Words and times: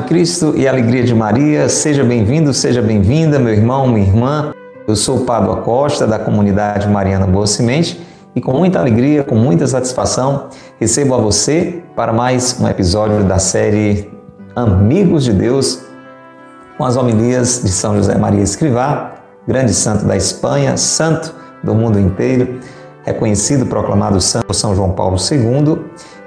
de 0.00 0.06
Cristo 0.06 0.54
e 0.56 0.66
alegria 0.66 1.02
de 1.02 1.14
Maria, 1.14 1.68
seja 1.68 2.02
bem-vindo, 2.02 2.54
seja 2.54 2.80
bem-vinda, 2.80 3.38
meu 3.38 3.52
irmão, 3.52 3.86
minha 3.86 4.06
irmã. 4.06 4.52
Eu 4.86 4.96
sou 4.96 5.18
o 5.18 5.24
Pablo 5.24 5.52
Acosta, 5.52 6.06
da 6.06 6.18
comunidade 6.18 6.88
Mariana 6.88 7.26
Boa 7.26 7.46
Semente, 7.46 8.00
e 8.34 8.40
com 8.40 8.52
muita 8.52 8.78
alegria, 8.78 9.22
com 9.22 9.34
muita 9.34 9.66
satisfação, 9.66 10.48
recebo 10.78 11.14
a 11.14 11.18
você 11.18 11.82
para 11.94 12.12
mais 12.12 12.58
um 12.60 12.66
episódio 12.66 13.24
da 13.24 13.38
série 13.38 14.10
Amigos 14.56 15.24
de 15.24 15.32
Deus, 15.32 15.82
com 16.80 16.86
as 16.86 16.96
homilias 16.96 17.60
de 17.62 17.70
São 17.70 17.94
José 17.94 18.16
Maria 18.16 18.42
Escrivá, 18.42 19.12
grande 19.46 19.74
santo 19.74 20.06
da 20.06 20.16
Espanha, 20.16 20.78
santo 20.78 21.34
do 21.62 21.74
mundo 21.74 22.00
inteiro, 22.00 22.58
reconhecido, 23.04 23.66
proclamado 23.66 24.18
santo 24.18 24.46
por 24.46 24.54
São 24.54 24.74
João 24.74 24.92
Paulo 24.92 25.18
II 25.18 25.78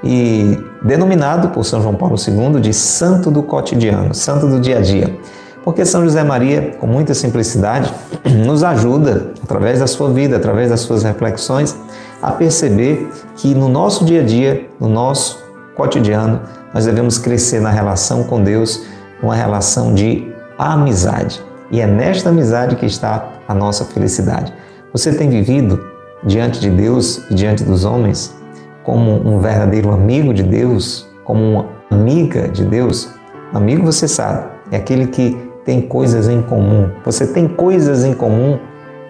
e 0.04 0.63
denominado 0.84 1.50
por 1.50 1.66
São 1.66 1.82
João 1.82 1.96
Paulo 1.96 2.18
II 2.18 2.62
de 2.62 2.72
santo 2.72 3.32
do 3.32 3.41
cotidiano, 3.41 4.13
santo 4.13 4.48
do 4.48 4.60
dia 4.60 4.77
a 4.77 4.82
dia. 4.82 5.18
Porque 5.63 5.84
São 5.88 6.04
José 6.04 6.24
Maria, 6.24 6.77
com 6.80 6.85
muita 6.85 7.16
simplicidade, 7.16 7.91
nos 8.46 8.63
ajuda, 8.63 9.32
através 9.44 9.80
da 9.80 9.88
sua 9.88 10.12
vida, 10.12 10.38
através 10.38 10.70
das 10.70 10.82
suas 10.82 11.02
reflexões, 11.02 11.76
a 12.22 12.32
perceber 12.32 13.10
que 13.38 13.55
no 13.55 13.68
nosso 13.68 14.05
dia 14.05 14.22
a 14.22 14.24
dia, 14.24 14.70
no 14.80 14.88
nosso 14.88 15.44
cotidiano, 15.76 16.41
nós 16.72 16.85
devemos 16.85 17.18
crescer 17.18 17.60
na 17.60 17.72
relação 17.72 18.26
com 18.26 18.44
Deus, 18.44 18.84
uma 19.20 19.34
relação 19.34 19.96
de 19.96 20.32
amizade. 20.57 21.43
E 21.71 21.81
é 21.81 21.88
nesta 21.88 22.30
amizade 22.30 22.75
que 22.75 22.85
está 22.85 23.30
a 23.48 23.53
nossa 23.53 23.85
felicidade. 23.85 24.53
Você 24.91 25.13
tem 25.13 25.29
vivido 25.29 25.84
diante 26.23 26.60
de 26.60 26.70
Deus 26.70 27.29
e 27.29 27.35
diante 27.35 27.63
dos 27.63 27.84
homens 27.84 28.35
como 28.84 29.12
um 29.27 29.40
verdadeiro 29.40 29.91
amigo 29.91 30.34
de 30.34 30.43
Deus, 30.43 31.07
como 31.23 31.41
uma 31.41 31.65
amiga 31.90 32.48
de 32.48 32.65
Deus? 32.65 33.10
Amigo, 33.54 33.85
você 33.85 34.07
sabe, 34.07 34.49
é 34.71 34.77
aquele 34.77 35.07
que 35.07 35.37
tem 35.65 35.82
coisas 35.82 36.27
em 36.27 36.41
comum. 36.41 36.90
Você 37.05 37.27
tem 37.27 37.48
coisas 37.48 38.04
em 38.04 38.13
comum 38.13 38.60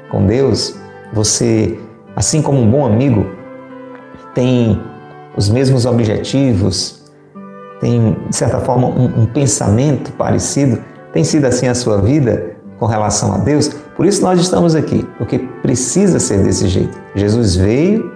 com 0.09 0.25
Deus? 0.25 0.75
Você, 1.11 1.80
assim 2.16 2.41
como 2.41 2.61
um 2.61 2.69
bom 2.69 2.85
amigo, 2.85 3.25
tem 4.33 4.80
os 5.35 5.50
mesmos 5.50 5.85
objetivos, 5.85 7.03
tem, 7.80 8.16
de 8.30 8.35
certa 8.35 8.59
forma, 8.59 8.88
um, 8.88 9.23
um 9.23 9.25
pensamento 9.25 10.11
parecido? 10.13 10.80
Tem 11.14 11.23
sido 11.23 11.45
assim 11.45 11.67
a 11.67 11.75
sua 11.75 12.02
vida 12.02 12.56
com 12.80 12.88
relação 12.88 13.33
a 13.33 13.38
Deus? 13.38 13.69
Por 13.95 14.06
isso 14.06 14.23
nós 14.23 14.39
estamos 14.42 14.73
aqui, 14.73 15.08
porque 15.19 15.38
precisa 15.61 16.19
ser 16.19 16.44
desse 16.44 16.67
jeito. 16.67 17.00
Jesus 17.14 17.56
veio 17.56 18.11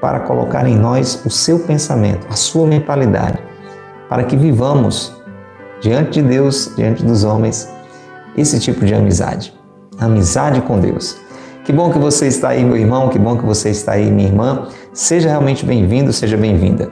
para 0.00 0.20
colocar 0.20 0.66
em 0.66 0.76
nós 0.76 1.22
o 1.24 1.30
seu 1.30 1.60
pensamento, 1.60 2.26
a 2.28 2.34
sua 2.34 2.66
mentalidade, 2.66 3.38
para 4.08 4.24
que 4.24 4.36
vivamos 4.36 5.14
diante 5.80 6.20
de 6.20 6.28
Deus, 6.28 6.72
diante 6.76 7.04
dos 7.04 7.22
homens, 7.22 7.68
esse 8.36 8.58
tipo 8.58 8.84
de 8.84 8.94
amizade. 8.94 9.54
Amizade 9.98 10.60
com 10.62 10.80
Deus. 10.80 11.18
Que 11.64 11.72
bom 11.72 11.92
que 11.92 11.98
você 11.98 12.26
está 12.26 12.48
aí, 12.48 12.64
meu 12.64 12.76
irmão, 12.76 13.08
que 13.08 13.18
bom 13.18 13.36
que 13.36 13.44
você 13.44 13.70
está 13.70 13.92
aí, 13.92 14.10
minha 14.10 14.28
irmã. 14.28 14.66
Seja 14.92 15.28
realmente 15.28 15.64
bem-vindo, 15.64 16.12
seja 16.12 16.36
bem-vinda. 16.36 16.90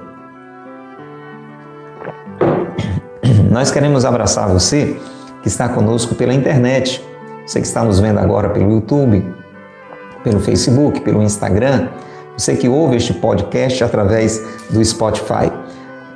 Nós 3.51 3.73
queremos 3.73 4.05
abraçar 4.05 4.49
você 4.49 4.97
que 5.49 5.53
está 5.53 5.67
conosco 5.67 6.15
pela 6.15 6.35
internet. 6.35 7.03
Você 7.47 7.59
que 7.59 7.67
está 7.67 7.83
nos 7.83 7.99
vendo 7.99 8.19
agora 8.19 8.51
pelo 8.51 8.71
YouTube, 8.71 9.25
pelo 10.23 10.39
Facebook, 10.41 11.01
pelo 11.01 11.23
Instagram, 11.23 11.89
você 12.37 12.55
que 12.55 12.69
ouve 12.69 12.97
este 12.97 13.15
podcast 13.15 13.83
através 13.83 14.45
do 14.69 14.85
Spotify, 14.85 15.51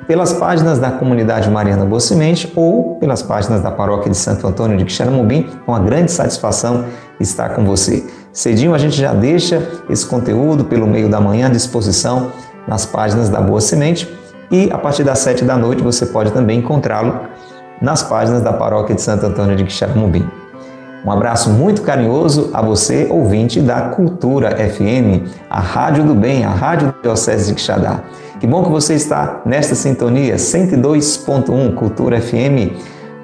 pelas 0.07 0.35
páginas 0.35 0.79
da 0.79 0.91
comunidade 0.91 1.49
Mariana 1.49 1.87
Boa 1.87 1.99
Semente 1.99 2.53
ou 2.55 2.97
pelas 2.97 3.23
páginas 3.23 3.63
da 3.63 3.71
paróquia 3.71 4.11
de 4.11 4.17
Santo 4.19 4.47
Antônio 4.47 4.77
de 4.77 4.85
Quixaramubim, 4.85 5.49
com 5.65 5.73
uma 5.73 5.81
grande 5.81 6.13
satisfação 6.13 6.85
estar 7.19 7.55
com 7.55 7.65
você. 7.65 8.05
Cedinho 8.35 8.75
a 8.75 8.79
gente 8.79 8.97
já 8.97 9.15
deixa 9.15 9.67
esse 9.89 10.05
conteúdo 10.05 10.67
pelo 10.67 10.87
meio 10.87 11.09
da 11.09 11.21
manhã 11.23 11.47
à 11.47 11.51
disposição 11.51 12.31
nas 12.69 12.85
páginas 12.85 13.31
da 13.31 13.41
Boa 13.41 13.63
Semente 13.63 14.07
e 14.51 14.71
a 14.71 14.77
partir 14.77 15.05
das 15.05 15.21
sete 15.21 15.43
da 15.43 15.57
noite 15.57 15.83
você 15.83 16.05
pode 16.05 16.33
também 16.33 16.59
encontrá-lo 16.59 17.19
nas 17.83 18.03
páginas 18.03 18.41
da 18.41 18.53
paróquia 18.53 18.95
de 18.95 19.03
Santo 19.03 19.27
Antônio 19.27 19.57
de 19.57 19.65
Quixaramubim. 19.65 20.27
Um 21.05 21.11
abraço 21.11 21.51
muito 21.51 21.83
carinhoso 21.83 22.51
a 22.55 22.63
você, 22.63 23.09
ouvinte 23.11 23.61
da 23.61 23.89
Cultura 23.89 24.57
FM, 24.57 25.29
a 25.51 25.59
Rádio 25.59 26.05
do 26.05 26.15
Bem, 26.15 26.45
a 26.45 26.51
Rádio 26.51 26.95
Diocese 27.03 27.49
de 27.49 27.55
Quixadá. 27.55 28.05
Que 28.39 28.47
bom 28.47 28.63
que 28.63 28.71
você 28.71 28.95
está 28.95 29.43
nesta 29.45 29.75
sintonia 29.75 30.37
102.1 30.37 31.75
Cultura 31.75 32.21
FM, 32.21 32.73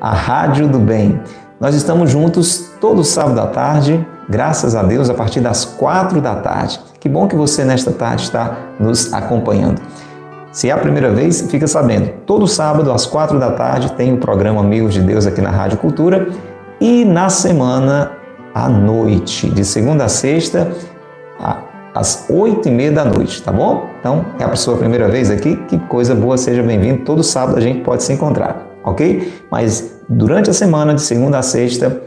a 0.00 0.12
Rádio 0.12 0.66
do 0.66 0.80
Bem. 0.80 1.20
Nós 1.60 1.76
estamos 1.76 2.10
juntos 2.10 2.72
todo 2.80 3.04
sábado 3.04 3.40
à 3.40 3.46
tarde, 3.46 4.04
graças 4.28 4.74
a 4.74 4.82
Deus, 4.82 5.08
a 5.08 5.14
partir 5.14 5.40
das 5.40 5.64
quatro 5.64 6.20
da 6.20 6.34
tarde. 6.34 6.80
Que 6.98 7.08
bom 7.08 7.28
que 7.28 7.36
você 7.36 7.64
nesta 7.64 7.92
tarde 7.92 8.22
está 8.24 8.56
nos 8.80 9.12
acompanhando. 9.12 9.80
Se 10.58 10.68
é 10.68 10.72
a 10.72 10.76
primeira 10.76 11.12
vez, 11.12 11.40
fica 11.48 11.68
sabendo, 11.68 12.10
todo 12.26 12.48
sábado 12.48 12.90
às 12.90 13.06
quatro 13.06 13.38
da 13.38 13.52
tarde 13.52 13.92
tem 13.92 14.12
o 14.12 14.16
programa 14.16 14.58
Amigos 14.60 14.92
de 14.92 15.00
Deus 15.00 15.24
aqui 15.24 15.40
na 15.40 15.50
Rádio 15.50 15.78
Cultura 15.78 16.30
e 16.80 17.04
na 17.04 17.28
semana 17.28 18.10
à 18.52 18.68
noite, 18.68 19.48
de 19.48 19.64
segunda 19.64 20.06
a 20.06 20.08
sexta, 20.08 20.72
às 21.94 22.26
oito 22.28 22.66
e 22.66 22.72
meia 22.72 22.90
da 22.90 23.04
noite, 23.04 23.40
tá 23.40 23.52
bom? 23.52 23.86
Então, 24.00 24.24
é 24.36 24.42
a 24.42 24.56
sua 24.56 24.76
primeira 24.76 25.06
vez 25.06 25.30
aqui, 25.30 25.54
que 25.68 25.78
coisa 25.78 26.12
boa, 26.12 26.36
seja 26.36 26.60
bem-vindo. 26.60 27.04
Todo 27.04 27.22
sábado 27.22 27.56
a 27.56 27.60
gente 27.60 27.82
pode 27.82 28.02
se 28.02 28.12
encontrar, 28.12 28.66
ok? 28.82 29.32
Mas 29.52 30.00
durante 30.08 30.50
a 30.50 30.52
semana, 30.52 30.92
de 30.92 31.02
segunda 31.02 31.38
a 31.38 31.42
sexta, 31.42 32.02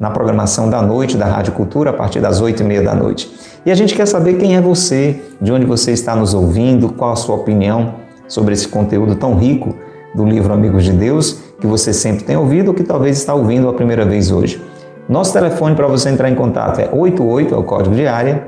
na 0.00 0.10
programação 0.10 0.68
da 0.70 0.80
noite 0.80 1.18
da 1.18 1.26
Rádio 1.26 1.52
Cultura, 1.52 1.90
a 1.90 1.92
partir 1.92 2.20
das 2.20 2.40
oito 2.40 2.62
e 2.62 2.66
meia 2.66 2.82
da 2.82 2.94
noite. 2.94 3.30
E 3.66 3.70
a 3.70 3.74
gente 3.74 3.94
quer 3.94 4.06
saber 4.06 4.38
quem 4.38 4.56
é 4.56 4.60
você, 4.60 5.20
de 5.38 5.52
onde 5.52 5.66
você 5.66 5.92
está 5.92 6.16
nos 6.16 6.32
ouvindo, 6.32 6.88
qual 6.88 7.12
a 7.12 7.16
sua 7.16 7.36
opinião 7.36 7.96
sobre 8.26 8.54
esse 8.54 8.66
conteúdo 8.66 9.14
tão 9.14 9.36
rico 9.36 9.76
do 10.14 10.24
livro 10.24 10.54
Amigos 10.54 10.84
de 10.84 10.92
Deus 10.92 11.42
que 11.60 11.66
você 11.66 11.92
sempre 11.92 12.24
tem 12.24 12.34
ouvido 12.34 12.68
ou 12.68 12.74
que 12.74 12.82
talvez 12.82 13.18
está 13.18 13.34
ouvindo 13.34 13.68
a 13.68 13.74
primeira 13.74 14.06
vez 14.06 14.32
hoje. 14.32 14.64
Nosso 15.06 15.34
telefone 15.34 15.74
para 15.74 15.86
você 15.86 16.08
entrar 16.08 16.30
em 16.30 16.34
contato 16.34 16.80
é 16.80 16.88
88, 16.90 17.54
é 17.54 17.58
o 17.58 17.62
código 17.62 17.94
de 17.94 18.06
área, 18.06 18.42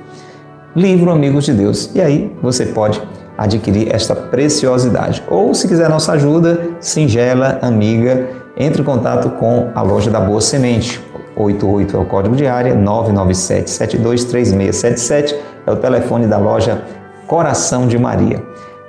livro 0.74 1.10
Amigos 1.10 1.44
de 1.44 1.52
Deus. 1.52 1.90
E 1.94 2.00
aí 2.00 2.34
você 2.40 2.64
pode 2.64 3.02
adquirir 3.36 3.94
esta 3.94 4.16
preciosidade. 4.16 5.22
Ou 5.28 5.52
se 5.52 5.68
quiser 5.68 5.90
nossa 5.90 6.12
ajuda, 6.12 6.70
singela, 6.80 7.58
amiga, 7.60 8.30
entre 8.56 8.80
em 8.80 8.84
contato 8.84 9.28
com 9.38 9.68
a 9.74 9.82
loja 9.82 10.10
da 10.10 10.20
Boa 10.20 10.40
Semente. 10.40 11.09
88 11.42 11.96
é 11.96 12.00
o 12.00 12.04
código 12.04 12.36
de 12.36 12.46
área, 12.46 12.74
997 12.74 13.70
723677 13.70 15.36
é 15.66 15.70
o 15.70 15.76
telefone 15.76 16.26
da 16.26 16.38
loja 16.38 16.82
Coração 17.26 17.86
de 17.86 17.98
Maria. 17.98 18.42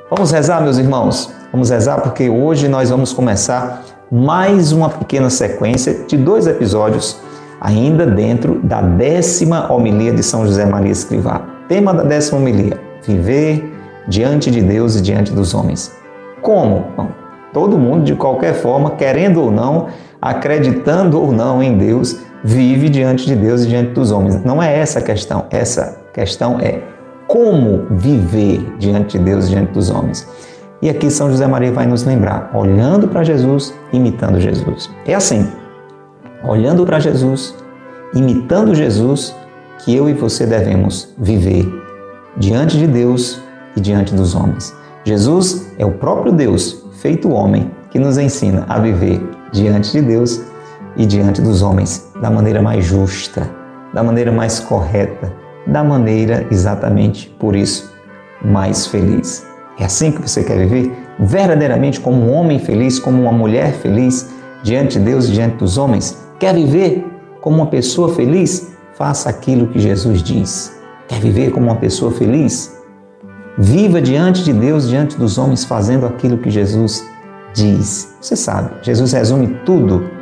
Vamos 0.10 0.32
rezar, 0.32 0.62
meus 0.62 0.78
irmãos? 0.78 1.34
Vamos 1.52 1.70
rezar 1.70 2.02
porque 2.02 2.30
hoje 2.30 2.68
nós 2.68 2.90
vamos 2.90 3.14
começar 3.14 3.84
mais 4.12 4.72
uma 4.72 4.90
pequena 4.90 5.30
sequência 5.30 6.06
de 6.06 6.18
dois 6.18 6.48
episódios, 6.48 7.18
ainda 7.62 8.06
dentro 8.06 8.60
da 8.64 8.82
décima 8.82 9.72
homilia 9.72 10.12
de 10.12 10.24
São 10.24 10.46
José 10.46 10.66
Maria 10.66 10.92
Escrivá. 10.92 11.42
Tema 11.70 11.94
da 11.94 12.04
décima 12.04 12.40
homilia: 12.40 12.80
viver 13.06 13.72
diante 14.08 14.52
de 14.52 14.62
Deus 14.62 14.96
e 14.96 15.02
diante 15.02 15.32
dos 15.32 15.54
homens. 15.54 15.96
Como? 16.42 16.88
Bom, 16.98 17.08
todo 17.54 17.78
mundo, 17.78 18.04
de 18.04 18.16
qualquer 18.16 18.54
forma, 18.56 18.92
querendo 18.92 19.42
ou 19.42 19.52
não, 19.52 19.88
acreditando 20.22 21.22
ou 21.22 21.32
não 21.32 21.62
em 21.62 21.78
Deus, 21.78 22.20
vive 22.44 22.90
diante 22.90 23.26
de 23.26 23.36
Deus 23.36 23.64
e 23.64 23.68
diante 23.68 23.92
dos 23.92 24.12
homens. 24.12 24.44
Não 24.44 24.62
é 24.62 24.80
essa 24.80 25.00
a 25.00 25.02
questão. 25.02 25.46
Essa 25.50 25.98
questão 26.14 26.60
é 26.60 26.82
como 27.28 27.86
viver 27.92 28.76
diante 28.78 29.18
de 29.18 29.24
Deus 29.24 29.48
e 29.48 29.50
diante 29.50 29.72
dos 29.72 29.90
homens. 29.90 30.28
E 30.82 30.90
aqui 30.90 31.12
São 31.12 31.30
José 31.30 31.46
Maria 31.46 31.72
vai 31.72 31.86
nos 31.86 32.04
lembrar, 32.04 32.52
olhando 32.54 33.08
para 33.08 33.24
Jesus, 33.24 33.74
imitando 33.94 34.40
Jesus. 34.40 34.90
É 35.06 35.14
assim, 35.14 35.48
olhando 36.44 36.86
para 36.86 37.00
Jesus, 37.00 37.56
imitando 38.14 38.74
Jesus, 38.74 39.36
que 39.80 39.96
eu 39.96 40.10
e 40.10 40.14
você 40.14 40.46
devemos 40.46 41.14
viver 41.18 41.68
diante 42.38 42.78
de 42.78 42.88
Deus 42.88 43.40
e 43.76 43.80
diante 43.80 44.14
dos 44.14 44.36
homens. 44.36 44.76
Jesus 45.04 45.72
é 45.78 45.86
o 45.86 45.92
próprio 45.92 46.32
Deus, 46.32 46.84
feito 46.94 47.30
homem, 47.30 47.72
que 47.92 48.00
nos 48.00 48.18
ensina 48.18 48.66
a 48.68 48.80
viver 48.80 49.22
diante 49.52 49.92
de 49.92 50.02
Deus 50.02 50.42
e 50.96 51.06
diante 51.06 51.42
dos 51.42 51.62
homens 51.62 52.12
da 52.22 52.30
maneira 52.30 52.62
mais 52.62 52.86
justa, 52.86 53.50
da 53.94 54.04
maneira 54.04 54.32
mais 54.32 54.60
correta, 54.60 55.34
da 55.66 55.84
maneira 55.84 56.46
exatamente 56.52 57.30
por 57.40 57.56
isso 57.56 57.92
mais 58.44 58.88
feliz. 58.88 59.46
É 59.80 59.86
assim 59.86 60.12
que 60.12 60.22
você 60.22 60.44
quer 60.44 60.58
viver? 60.58 60.92
Verdadeiramente 61.20 62.00
como 62.00 62.22
um 62.22 62.34
homem 62.34 62.60
feliz, 62.60 63.00
como 63.00 63.22
uma 63.22 63.32
mulher 63.32 63.74
feliz 63.74 64.30
diante 64.64 65.00
de 65.00 65.06
Deus 65.06 65.28
e 65.28 65.32
diante 65.32 65.58
dos 65.58 65.78
homens? 65.78 66.18
Quer 66.40 66.54
viver 66.54 67.06
como 67.42 67.58
uma 67.58 67.68
pessoa 67.68 68.14
feliz? 68.14 68.72
Faça 68.96 69.30
aquilo 69.30 69.68
que 69.68 69.80
Jesus 69.80 70.22
diz. 70.22 70.80
Quer 71.08 71.20
viver 71.20 71.52
como 71.52 71.68
uma 71.68 71.76
pessoa 71.76 72.12
feliz? 72.12 72.80
Viva 73.58 74.02
diante 74.02 74.44
de 74.44 74.54
Deus, 74.54 74.88
diante 74.88 75.18
dos 75.18 75.38
homens, 75.38 75.66
fazendo 75.66 76.06
aquilo 76.06 76.38
que 76.38 76.50
Jesus 76.50 77.04
diz. 77.54 78.16
Você 78.22 78.36
sabe, 78.36 78.72
Jesus 78.82 79.12
resume 79.12 79.48
tudo 79.66 80.21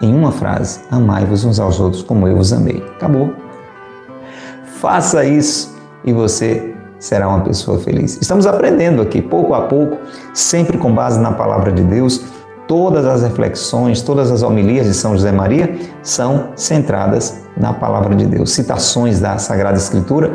em 0.00 0.14
uma 0.14 0.32
frase: 0.32 0.80
Amai-vos 0.90 1.44
uns 1.44 1.60
aos 1.60 1.80
outros 1.80 2.02
como 2.02 2.26
eu 2.26 2.36
vos 2.36 2.52
amei. 2.52 2.84
Acabou. 2.96 3.32
Faça 4.80 5.24
isso 5.24 5.76
e 6.04 6.12
você 6.12 6.74
será 6.98 7.28
uma 7.28 7.40
pessoa 7.40 7.78
feliz. 7.78 8.18
Estamos 8.20 8.46
aprendendo 8.46 9.02
aqui, 9.02 9.20
pouco 9.20 9.54
a 9.54 9.62
pouco, 9.62 9.98
sempre 10.32 10.78
com 10.78 10.94
base 10.94 11.20
na 11.20 11.32
palavra 11.32 11.72
de 11.72 11.82
Deus. 11.82 12.24
Todas 12.66 13.06
as 13.06 13.22
reflexões, 13.22 14.02
todas 14.02 14.30
as 14.30 14.42
homilias 14.42 14.86
de 14.86 14.94
São 14.94 15.12
José 15.12 15.30
Maria 15.30 15.76
são 16.02 16.48
centradas 16.56 17.42
na 17.56 17.72
palavra 17.72 18.14
de 18.14 18.26
Deus, 18.26 18.50
citações 18.52 19.20
da 19.20 19.38
Sagrada 19.38 19.78
Escritura, 19.78 20.32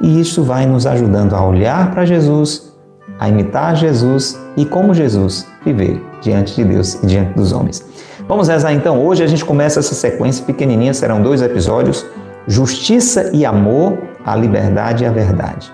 e 0.00 0.18
isso 0.20 0.42
vai 0.42 0.64
nos 0.64 0.86
ajudando 0.86 1.34
a 1.34 1.44
olhar 1.44 1.90
para 1.90 2.06
Jesus, 2.06 2.72
a 3.18 3.28
imitar 3.28 3.76
Jesus 3.76 4.38
e, 4.56 4.64
como 4.64 4.94
Jesus, 4.94 5.46
viver 5.64 6.02
diante 6.22 6.54
de 6.56 6.64
Deus 6.64 6.94
e 7.02 7.06
diante 7.06 7.34
dos 7.34 7.52
homens. 7.52 7.84
Vamos 8.28 8.46
rezar 8.46 8.74
então. 8.74 9.02
Hoje 9.02 9.24
a 9.24 9.26
gente 9.26 9.42
começa 9.42 9.80
essa 9.80 9.94
sequência 9.94 10.44
pequenininha, 10.44 10.92
serão 10.92 11.22
dois 11.22 11.40
episódios: 11.40 12.04
Justiça 12.46 13.30
e 13.32 13.46
Amor, 13.46 13.96
a 14.22 14.36
Liberdade 14.36 15.02
e 15.02 15.06
a 15.06 15.10
Verdade. 15.10 15.72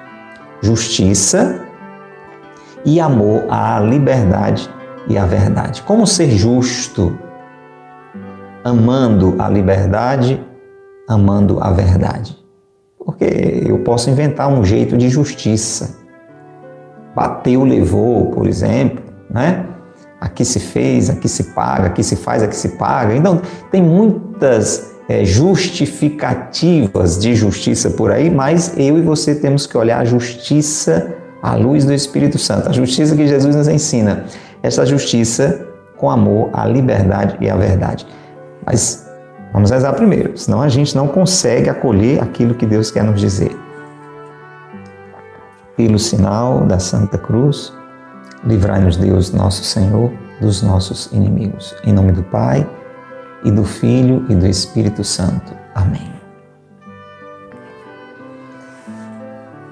Justiça 0.62 1.61
e 2.85 3.01
amor 3.01 3.45
à 3.51 3.81
liberdade 3.81 4.71
e 5.09 5.19
à 5.19 5.27
verdade. 5.27 5.83
Como 5.83 6.06
ser 6.06 6.31
justo, 6.31 7.19
amando 8.62 9.35
a 9.39 9.49
liberdade, 9.49 10.43
amando 11.09 11.61
a 11.61 11.71
verdade. 11.71 12.39
Porque 12.99 13.65
eu 13.67 13.79
posso 13.81 14.09
inventar 14.09 14.49
um 14.49 14.65
jeito 14.65 14.97
de 14.97 15.09
justiça. 15.09 15.99
Bateu, 17.15 17.65
levou, 17.65 18.31
por 18.31 18.47
exemplo, 18.47 19.03
né? 19.31 19.67
Aqui 20.25 20.43
se 20.43 20.59
fez, 20.59 21.11
aqui 21.11 21.29
se 21.29 21.44
paga, 21.53 21.88
aqui 21.88 22.03
se 22.03 22.17
faz, 22.17 22.43
aqui 22.43 22.56
se 22.56 22.71
paga. 22.71 23.15
Então, 23.15 23.43
tem 23.71 23.82
muitas 23.82 24.94
é, 25.06 25.23
justificativas 25.23 27.19
de 27.19 27.35
justiça 27.35 27.91
por 27.91 28.11
aí, 28.11 28.31
mas 28.31 28.73
eu 28.79 28.97
e 28.97 29.03
você 29.03 29.35
temos 29.35 29.67
que 29.67 29.76
olhar 29.76 30.00
a 30.00 30.05
justiça 30.06 31.15
à 31.43 31.55
luz 31.55 31.85
do 31.85 31.93
Espírito 31.93 32.38
Santo, 32.38 32.71
a 32.71 32.73
justiça 32.73 33.15
que 33.15 33.26
Jesus 33.26 33.55
nos 33.55 33.69
ensina. 33.69 34.25
Essa 34.62 34.87
justiça 34.87 35.69
com 35.99 36.11
amor 36.11 36.49
à 36.55 36.65
liberdade 36.65 37.37
e 37.38 37.50
à 37.50 37.56
verdade. 37.56 38.06
Mas 38.65 39.06
vamos 39.53 39.71
rezar 39.71 39.93
primeiro, 39.93 40.38
senão 40.38 40.62
a 40.62 40.71
gente 40.71 40.97
não 40.97 41.06
consegue 41.06 41.69
acolher 41.69 42.23
aquilo 42.23 42.55
que 42.55 42.65
Deus 42.65 42.91
quer 42.91 43.05
nos 43.05 43.21
dizer. 43.21 43.55
Pelo 45.76 45.99
sinal 45.99 46.61
da 46.61 46.79
Santa 46.79 47.19
Cruz, 47.19 47.75
livrai-nos 48.46 48.96
Deus, 48.96 49.32
nosso 49.32 49.64
Senhor, 49.64 50.12
dos 50.41 50.62
nossos 50.62 51.06
inimigos. 51.12 51.75
Em 51.85 51.93
nome 51.93 52.12
do 52.12 52.23
Pai, 52.25 52.67
e 53.44 53.50
do 53.50 53.64
Filho 53.64 54.25
e 54.29 54.35
do 54.35 54.46
Espírito 54.46 55.05
Santo. 55.05 55.55
Amém. 55.75 56.12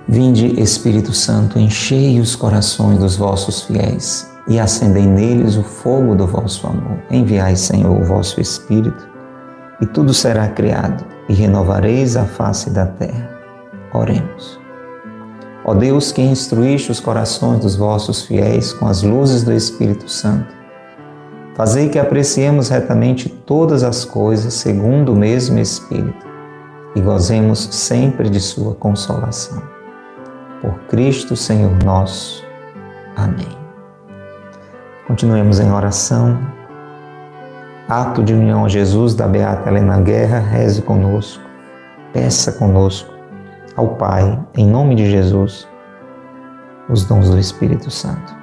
Vinde, 0.07 0.61
Espírito 0.61 1.13
Santo, 1.13 1.59
enchei 1.59 2.21
os 2.21 2.37
corações 2.37 2.99
dos 2.99 3.17
vossos 3.17 3.63
fiéis 3.63 4.31
e 4.47 4.61
acendei 4.61 5.07
neles 5.07 5.57
o 5.57 5.63
fogo 5.63 6.15
do 6.15 6.27
vosso 6.27 6.67
amor. 6.67 6.99
Enviai, 7.11 7.57
Senhor, 7.57 7.99
o 7.99 8.05
vosso 8.05 8.41
Espírito, 8.41 9.09
e 9.81 9.87
tudo 9.87 10.13
será 10.13 10.49
criado, 10.49 11.05
e 11.29 11.35
renovareis 11.35 12.17
a 12.17 12.25
face 12.25 12.69
da 12.69 12.87
terra. 12.87 13.31
Oremos. 13.95 14.62
Ó 15.65 15.75
Deus, 15.75 16.11
que 16.13 16.23
instruíste 16.23 16.91
os 16.91 17.01
corações 17.01 17.61
dos 17.61 17.77
vossos 17.77 18.23
fiéis 18.23 18.73
com 18.73 18.87
as 18.87 19.03
luzes 19.03 19.45
do 19.45 19.53
Espírito 19.53 20.09
Santo, 20.09 20.63
Fazei 21.55 21.91
que 21.91 21.99
apreciemos 21.99 22.71
retamente 22.71 23.29
todas 23.29 23.83
as 23.83 24.07
coisas 24.07 24.55
segundo 24.55 25.13
o 25.13 25.17
mesmo 25.17 25.59
Espírito 25.59 26.27
e 26.97 27.01
gozemos 27.01 27.69
sempre 27.71 28.31
de 28.31 28.41
Sua 28.41 28.75
consolação. 28.75 29.63
Por 30.63 30.73
Cristo, 30.89 31.37
Senhor 31.37 31.73
nosso. 31.85 32.43
Amém. 33.17 33.49
Continuemos 35.07 35.61
em 35.61 35.71
oração. 35.71 36.39
Ato 37.87 38.23
de 38.23 38.33
união 38.33 38.65
a 38.65 38.69
Jesus 38.69 39.15
da 39.15 39.29
Beata 39.29 39.69
Helena 39.69 40.01
Guerra, 40.01 40.39
reze 40.39 40.81
conosco, 40.81 41.43
peça 42.15 42.53
conosco 42.53 43.12
ao 43.77 43.89
Pai, 43.97 44.39
em 44.57 44.67
nome 44.67 44.95
de 44.95 45.11
Jesus, 45.11 45.69
os 46.89 47.05
dons 47.05 47.31
do 47.31 47.39
Espírito 47.39 47.91
Santo. 47.91 48.35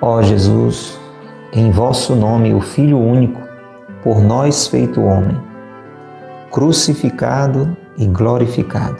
Ó 0.00 0.22
Jesus, 0.22 0.98
em 1.52 1.70
vosso 1.70 2.16
nome, 2.16 2.54
o 2.54 2.60
Filho 2.60 2.98
único, 2.98 3.40
por 4.02 4.22
nós 4.22 4.66
feito 4.66 5.02
homem, 5.02 5.38
crucificado 6.50 7.76
e 7.96 8.06
glorificado, 8.06 8.96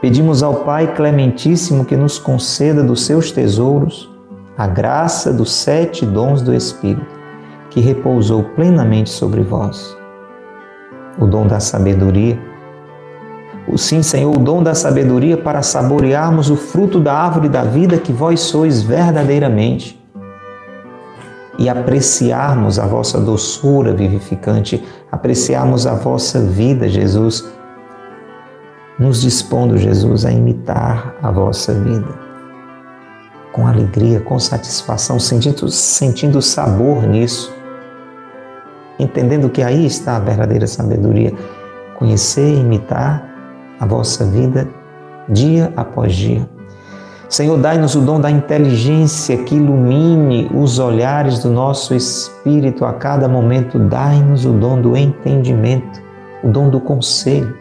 pedimos 0.00 0.42
ao 0.42 0.54
Pai 0.56 0.94
Clementíssimo 0.94 1.84
que 1.84 1.96
nos 1.96 2.18
conceda 2.18 2.82
dos 2.82 3.04
seus 3.04 3.32
tesouros 3.32 4.08
a 4.56 4.66
graça 4.66 5.32
dos 5.32 5.52
sete 5.52 6.06
dons 6.06 6.40
do 6.40 6.54
Espírito, 6.54 7.14
que 7.68 7.80
repousou 7.80 8.42
plenamente 8.54 9.10
sobre 9.10 9.42
vós. 9.42 9.96
O 11.18 11.26
dom 11.26 11.46
da 11.46 11.60
sabedoria, 11.60 12.38
sim, 13.76 14.02
Senhor, 14.02 14.36
o 14.36 14.38
dom 14.38 14.62
da 14.62 14.74
sabedoria 14.74 15.36
para 15.36 15.62
saborearmos 15.62 16.50
o 16.50 16.56
fruto 16.56 17.00
da 17.00 17.14
árvore 17.14 17.48
da 17.48 17.62
vida 17.62 17.98
que 17.98 18.12
vós 18.12 18.40
sois 18.40 18.82
verdadeiramente 18.82 19.96
e 21.58 21.68
apreciarmos 21.68 22.78
a 22.78 22.86
vossa 22.86 23.18
doçura 23.18 23.94
vivificante, 23.94 24.84
apreciarmos 25.10 25.86
a 25.86 25.94
vossa 25.94 26.40
vida, 26.40 26.88
Jesus, 26.88 27.48
nos 28.98 29.22
dispondo, 29.22 29.76
Jesus, 29.76 30.24
a 30.24 30.30
imitar 30.30 31.16
a 31.22 31.30
vossa 31.30 31.72
vida. 31.72 32.26
Com 33.52 33.66
alegria, 33.66 34.20
com 34.20 34.38
satisfação, 34.38 35.18
sentindo, 35.18 35.68
sentindo 35.70 36.42
sabor 36.42 37.06
nisso, 37.06 37.55
entendendo 38.98 39.48
que 39.50 39.62
aí 39.62 39.86
está 39.86 40.16
a 40.16 40.20
verdadeira 40.20 40.66
sabedoria. 40.66 41.32
Conhecer 41.98 42.54
e 42.54 42.60
imitar 42.60 43.26
a 43.80 43.86
vossa 43.86 44.24
vida 44.24 44.68
dia 45.28 45.72
após 45.76 46.14
dia 46.14 46.46
Senhor, 47.28 47.58
dai-nos 47.58 47.96
o 47.96 48.00
dom 48.00 48.20
da 48.20 48.30
inteligência 48.30 49.36
que 49.38 49.56
ilumine 49.56 50.48
os 50.54 50.78
olhares 50.78 51.40
do 51.40 51.50
nosso 51.50 51.92
espírito 51.92 52.84
a 52.84 52.92
cada 52.92 53.28
momento. 53.28 53.80
Dai-nos 53.80 54.44
o 54.44 54.52
dom 54.52 54.80
do 54.80 54.96
entendimento, 54.96 56.00
o 56.44 56.48
dom 56.48 56.68
do 56.68 56.78
conselho, 56.78 57.52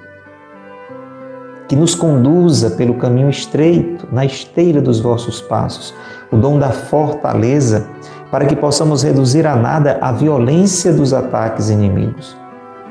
que 1.68 1.76
nos 1.76 1.96
conduza 1.96 2.70
pelo 2.72 2.94
caminho 2.94 3.28
estreito, 3.28 4.08
na 4.12 4.24
esteira 4.24 4.80
dos 4.80 5.00
vossos 5.00 5.42
passos. 5.42 5.96
O 6.32 6.38
dom 6.38 6.60
da 6.60 6.70
fortaleza, 6.70 7.88
para 8.32 8.46
que 8.46 8.56
possamos 8.56 9.04
reduzir 9.04 9.46
a 9.46 9.56
nada 9.56 9.98
a 10.02 10.12
violência 10.12 10.92
dos 10.92 11.14
ataques 11.14 11.70
inimigos. 11.70 12.36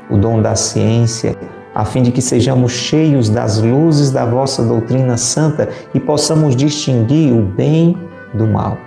O 0.09 0.17
dom 0.17 0.41
da 0.41 0.55
ciência, 0.55 1.35
a 1.73 1.83
fim 1.83 2.01
de 2.01 2.11
que 2.11 2.21
sejamos 2.21 2.71
cheios 2.71 3.29
das 3.29 3.61
luzes 3.61 4.11
da 4.11 4.25
vossa 4.25 4.63
doutrina 4.63 5.17
santa 5.17 5.69
e 5.93 5.99
possamos 5.99 6.55
distinguir 6.55 7.33
o 7.33 7.41
bem 7.41 7.97
do 8.33 8.47
mal. 8.47 8.77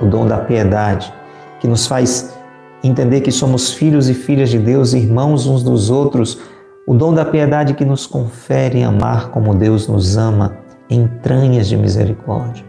O 0.00 0.06
dom 0.06 0.26
da 0.26 0.38
piedade, 0.38 1.12
que 1.60 1.68
nos 1.68 1.86
faz 1.86 2.36
entender 2.82 3.20
que 3.20 3.30
somos 3.30 3.72
filhos 3.72 4.08
e 4.08 4.14
filhas 4.14 4.50
de 4.50 4.58
Deus, 4.58 4.92
irmãos 4.92 5.46
uns 5.46 5.62
dos 5.62 5.88
outros. 5.88 6.40
O 6.86 6.94
dom 6.94 7.14
da 7.14 7.24
piedade 7.24 7.74
que 7.74 7.84
nos 7.84 8.06
confere 8.06 8.82
amar 8.82 9.30
como 9.30 9.54
Deus 9.54 9.88
nos 9.88 10.16
ama, 10.16 10.58
entranhas 10.90 11.68
de 11.68 11.76
misericórdia. 11.76 12.64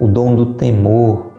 O 0.00 0.08
dom 0.08 0.34
do 0.34 0.54
temor, 0.54 1.31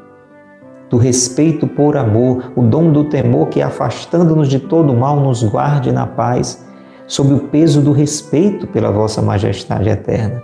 do 0.93 0.97
respeito 1.00 1.65
por 1.65 1.97
amor, 1.97 2.51
o 2.55 2.62
dom 2.62 2.91
do 2.91 3.05
temor 3.05 3.47
que, 3.47 3.63
afastando-nos 3.63 4.47
de 4.47 4.59
todo 4.59 4.93
mal, 4.93 5.19
nos 5.19 5.41
guarde 5.41 5.91
na 5.91 6.05
paz, 6.05 6.63
sob 7.07 7.33
o 7.33 7.39
peso 7.47 7.81
do 7.81 7.91
respeito 7.91 8.67
pela 8.67 8.91
vossa 8.91 9.19
majestade 9.19 9.89
eterna. 9.89 10.43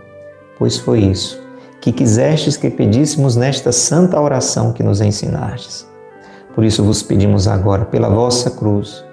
Pois 0.57 0.75
foi 0.75 1.01
isso 1.01 1.39
que 1.79 1.91
quisestes 1.91 2.57
que 2.57 2.67
pedíssemos 2.67 3.35
nesta 3.35 3.71
santa 3.71 4.19
oração 4.19 4.73
que 4.73 4.81
nos 4.81 5.01
ensinastes. 5.01 5.87
Por 6.55 6.65
isso 6.65 6.83
vos 6.83 7.03
pedimos 7.03 7.47
agora, 7.47 7.85
pela 7.85 8.09
vossa 8.09 8.49
cruz, 8.49 9.05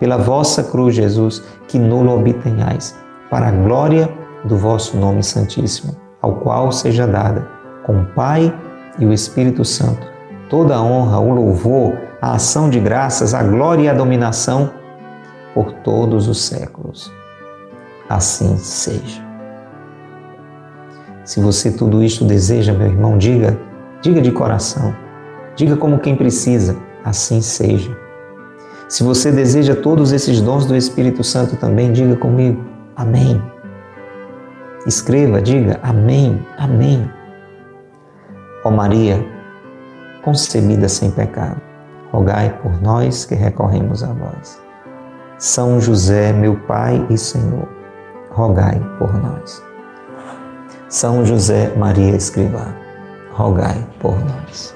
pela 0.00 0.16
vossa 0.16 0.64
cruz, 0.64 0.96
Jesus, 0.96 1.44
que 1.68 1.78
nulo 1.78 2.18
obtenhais, 2.18 2.92
para 3.30 3.46
a 3.46 3.52
glória 3.52 4.12
do 4.44 4.56
vosso 4.56 4.96
nome 4.96 5.22
santíssimo, 5.22 5.94
ao 6.20 6.40
qual 6.40 6.72
seja 6.72 7.06
dada, 7.06 7.46
com 7.86 8.00
o 8.00 8.06
Pai 8.16 8.52
e 8.98 9.06
o 9.06 9.12
Espírito 9.12 9.64
Santo, 9.64 10.11
toda 10.52 10.76
a 10.76 10.82
honra, 10.82 11.18
o 11.18 11.32
louvor, 11.32 11.98
a 12.20 12.34
ação 12.34 12.68
de 12.68 12.78
graças, 12.78 13.32
a 13.32 13.42
glória 13.42 13.84
e 13.84 13.88
a 13.88 13.94
dominação 13.94 14.70
por 15.54 15.72
todos 15.72 16.28
os 16.28 16.42
séculos. 16.42 17.10
Assim 18.06 18.58
seja. 18.58 19.22
Se 21.24 21.40
você 21.40 21.72
tudo 21.72 22.04
isto 22.04 22.22
deseja, 22.26 22.74
meu 22.74 22.86
irmão, 22.86 23.16
diga, 23.16 23.58
diga 24.02 24.20
de 24.20 24.30
coração. 24.30 24.94
Diga 25.56 25.74
como 25.74 25.98
quem 25.98 26.14
precisa, 26.14 26.76
assim 27.02 27.40
seja. 27.40 27.96
Se 28.90 29.02
você 29.02 29.32
deseja 29.32 29.74
todos 29.74 30.12
esses 30.12 30.42
dons 30.42 30.66
do 30.66 30.76
Espírito 30.76 31.24
Santo 31.24 31.56
também, 31.56 31.92
diga 31.92 32.14
comigo, 32.16 32.62
amém. 32.94 33.42
Escreva, 34.86 35.40
diga 35.40 35.80
amém, 35.82 36.46
amém. 36.58 37.10
Ó 38.62 38.70
Maria, 38.70 39.41
concebida 40.22 40.88
sem 40.88 41.10
pecado, 41.10 41.60
rogai 42.10 42.50
por 42.62 42.80
nós 42.80 43.24
que 43.24 43.34
recorremos 43.34 44.02
a 44.02 44.12
vós. 44.12 44.60
São 45.38 45.80
José, 45.80 46.32
meu 46.32 46.56
Pai 46.56 47.04
e 47.10 47.18
Senhor, 47.18 47.68
rogai 48.30 48.80
por 48.98 49.12
nós. 49.20 49.62
São 50.88 51.24
José 51.24 51.74
Maria 51.76 52.16
Escrivá, 52.16 52.74
rogai 53.32 53.86
por 53.98 54.14
nós. 54.24 54.74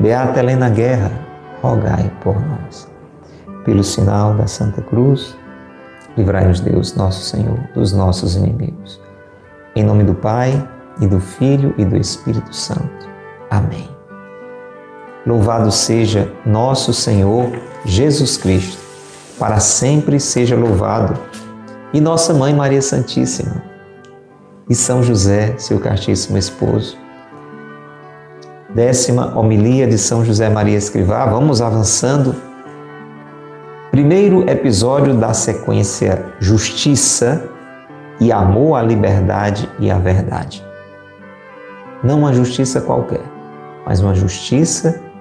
Beata 0.00 0.40
Helena 0.40 0.68
Guerra, 0.68 1.10
rogai 1.62 2.10
por 2.22 2.34
nós. 2.34 2.90
Pelo 3.64 3.84
sinal 3.84 4.34
da 4.34 4.46
Santa 4.46 4.82
Cruz, 4.82 5.36
livrai-nos 6.16 6.60
Deus, 6.60 6.96
nosso 6.96 7.22
Senhor, 7.22 7.58
dos 7.74 7.92
nossos 7.92 8.34
inimigos. 8.34 9.00
Em 9.76 9.84
nome 9.84 10.02
do 10.02 10.14
Pai, 10.14 10.52
e 11.00 11.06
do 11.06 11.20
Filho 11.20 11.74
e 11.78 11.84
do 11.84 11.96
Espírito 11.96 12.54
Santo. 12.54 13.08
Amém. 13.50 13.91
Louvado 15.26 15.70
seja 15.70 16.32
nosso 16.44 16.92
Senhor 16.92 17.52
Jesus 17.84 18.36
Cristo, 18.36 18.78
para 19.38 19.60
sempre 19.60 20.18
seja 20.18 20.56
louvado, 20.56 21.16
e 21.92 22.00
nossa 22.00 22.34
Mãe 22.34 22.52
Maria 22.52 22.82
Santíssima 22.82 23.62
e 24.68 24.74
São 24.74 25.02
José, 25.02 25.54
seu 25.58 25.78
castíssimo 25.78 26.38
esposo. 26.38 26.96
Décima 28.74 29.38
homilia 29.38 29.86
de 29.86 29.98
São 29.98 30.24
José 30.24 30.48
Maria 30.48 30.78
Escrivá. 30.78 31.26
Vamos 31.26 31.60
avançando. 31.60 32.34
Primeiro 33.90 34.48
episódio 34.48 35.14
da 35.14 35.34
sequência 35.34 36.24
Justiça 36.40 37.44
e 38.18 38.32
Amor 38.32 38.76
à 38.76 38.82
Liberdade 38.82 39.68
e 39.78 39.90
à 39.90 39.98
Verdade. 39.98 40.64
Não 42.02 42.20
uma 42.20 42.32
justiça 42.32 42.80
qualquer, 42.80 43.22
mas 43.84 44.00
uma 44.00 44.14
justiça 44.14 45.11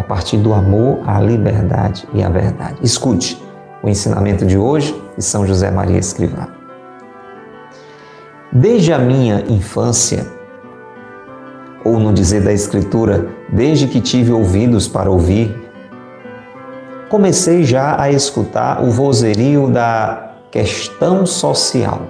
a 0.00 0.02
partir 0.02 0.38
do 0.38 0.54
amor 0.54 1.00
à 1.06 1.20
liberdade 1.20 2.08
e 2.14 2.22
à 2.22 2.30
verdade. 2.30 2.76
Escute 2.82 3.40
o 3.82 3.88
ensinamento 3.88 4.46
de 4.46 4.56
hoje 4.56 4.98
de 5.14 5.22
São 5.22 5.46
José 5.46 5.70
Maria 5.70 5.98
Escrivá. 5.98 6.48
Desde 8.50 8.94
a 8.94 8.98
minha 8.98 9.44
infância, 9.46 10.26
ou 11.84 12.00
no 12.00 12.14
dizer 12.14 12.42
da 12.42 12.52
Escritura, 12.52 13.28
desde 13.50 13.86
que 13.86 14.00
tive 14.00 14.32
ouvidos 14.32 14.88
para 14.88 15.10
ouvir, 15.10 15.70
comecei 17.10 17.62
já 17.62 18.00
a 18.00 18.10
escutar 18.10 18.82
o 18.82 18.90
vozerio 18.90 19.68
da 19.68 20.32
questão 20.50 21.26
social. 21.26 22.06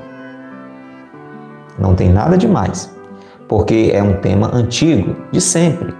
Não 1.77 1.97
tem 1.97 2.09
nada 2.09 2.39
demais, 2.39 2.95
porque 3.49 3.91
é 3.93 4.01
um 4.01 4.15
tema 4.21 4.49
antigo, 4.55 5.17
de 5.33 5.41
sempre. 5.41 5.93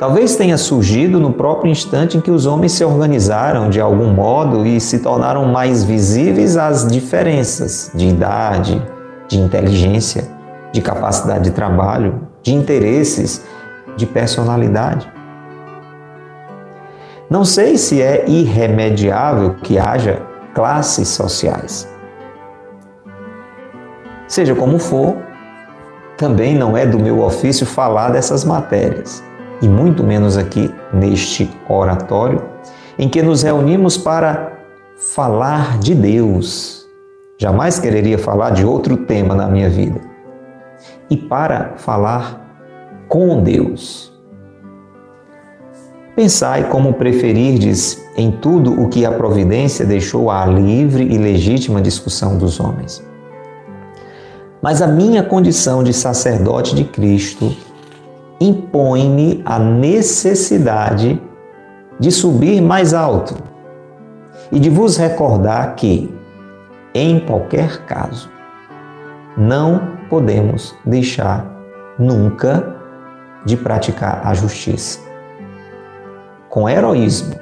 Talvez 0.00 0.34
tenha 0.34 0.56
surgido 0.56 1.20
no 1.20 1.30
próprio 1.30 1.70
instante 1.70 2.16
em 2.16 2.22
que 2.22 2.30
os 2.30 2.46
homens 2.46 2.72
se 2.72 2.82
organizaram 2.82 3.68
de 3.68 3.78
algum 3.78 4.10
modo 4.10 4.64
e 4.64 4.80
se 4.80 5.00
tornaram 5.00 5.44
mais 5.44 5.84
visíveis 5.84 6.56
as 6.56 6.86
diferenças 6.86 7.92
de 7.94 8.08
idade, 8.08 8.82
de 9.28 9.38
inteligência, 9.38 10.26
de 10.72 10.80
capacidade 10.80 11.44
de 11.44 11.50
trabalho, 11.50 12.26
de 12.42 12.54
interesses, 12.54 13.44
de 13.94 14.06
personalidade. 14.06 15.06
Não 17.28 17.44
sei 17.44 17.76
se 17.76 18.00
é 18.00 18.24
irremediável 18.26 19.56
que 19.62 19.78
haja 19.78 20.22
classes 20.54 21.08
sociais. 21.08 21.86
Seja 24.26 24.54
como 24.54 24.78
for, 24.78 25.18
também 26.16 26.54
não 26.54 26.74
é 26.74 26.86
do 26.86 26.98
meu 26.98 27.20
ofício 27.20 27.66
falar 27.66 28.08
dessas 28.08 28.46
matérias, 28.46 29.22
e 29.62 29.68
muito 29.68 30.02
menos 30.04 30.36
aqui 30.36 30.72
neste 30.92 31.50
oratório, 31.68 32.42
em 32.98 33.08
que 33.08 33.22
nos 33.22 33.42
reunimos 33.42 33.96
para 33.96 34.58
falar 34.96 35.78
de 35.78 35.94
Deus 35.94 36.80
Jamais 37.40 37.78
quereria 37.78 38.18
falar 38.18 38.50
de 38.50 38.66
outro 38.66 38.98
tema 38.98 39.34
na 39.34 39.48
minha 39.48 39.70
vida. 39.70 39.98
E 41.08 41.16
para 41.16 41.72
falar 41.78 42.38
com 43.08 43.42
Deus. 43.42 44.12
Pensai 46.14 46.68
como 46.68 46.92
preferirdes 46.92 47.98
em 48.14 48.30
tudo 48.30 48.78
o 48.78 48.90
que 48.90 49.06
a 49.06 49.12
providência 49.12 49.86
deixou 49.86 50.30
à 50.30 50.44
livre 50.44 51.02
e 51.02 51.16
legítima 51.16 51.80
discussão 51.80 52.36
dos 52.36 52.60
homens. 52.60 53.02
Mas 54.60 54.82
a 54.82 54.86
minha 54.86 55.22
condição 55.22 55.82
de 55.82 55.94
sacerdote 55.94 56.74
de 56.74 56.84
Cristo 56.84 57.56
impõe-me 58.40 59.42
a 59.44 59.58
necessidade 59.58 61.20
de 61.98 62.10
subir 62.10 62.62
mais 62.62 62.94
alto 62.94 63.36
e 64.50 64.58
de 64.58 64.70
vos 64.70 64.96
recordar 64.96 65.74
que, 65.74 66.12
em 66.94 67.20
qualquer 67.20 67.84
caso, 67.84 68.30
não 69.36 69.98
podemos 70.08 70.74
deixar 70.84 71.46
nunca 71.98 72.76
de 73.44 73.56
praticar 73.56 74.22
a 74.24 74.32
justiça. 74.32 74.98
Com 76.48 76.68
heroísmo, 76.68 77.36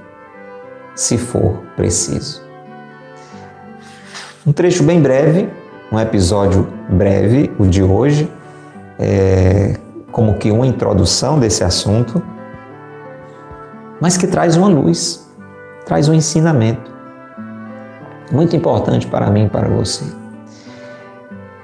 se 0.95 1.17
for 1.17 1.63
preciso. 1.77 2.43
Um 4.47 4.53
trecho 4.53 4.83
bem 4.83 5.01
breve, 5.01 5.49
um 5.93 5.99
episódio 5.99 6.69
breve, 6.89 7.51
o 7.59 7.67
de 7.67 7.83
hoje, 7.83 8.31
é 8.99 9.79
como 10.11 10.35
que 10.35 10.51
uma 10.51 10.67
introdução 10.67 11.39
desse 11.39 11.63
assunto, 11.63 12.23
mas 14.01 14.17
que 14.17 14.27
traz 14.27 14.57
uma 14.57 14.69
luz, 14.69 15.29
traz 15.85 16.09
um 16.09 16.15
ensinamento 16.15 16.91
muito 18.31 18.55
importante 18.55 19.07
para 19.07 19.31
mim 19.31 19.47
e 19.47 19.49
para 19.49 19.69
você. 19.69 20.05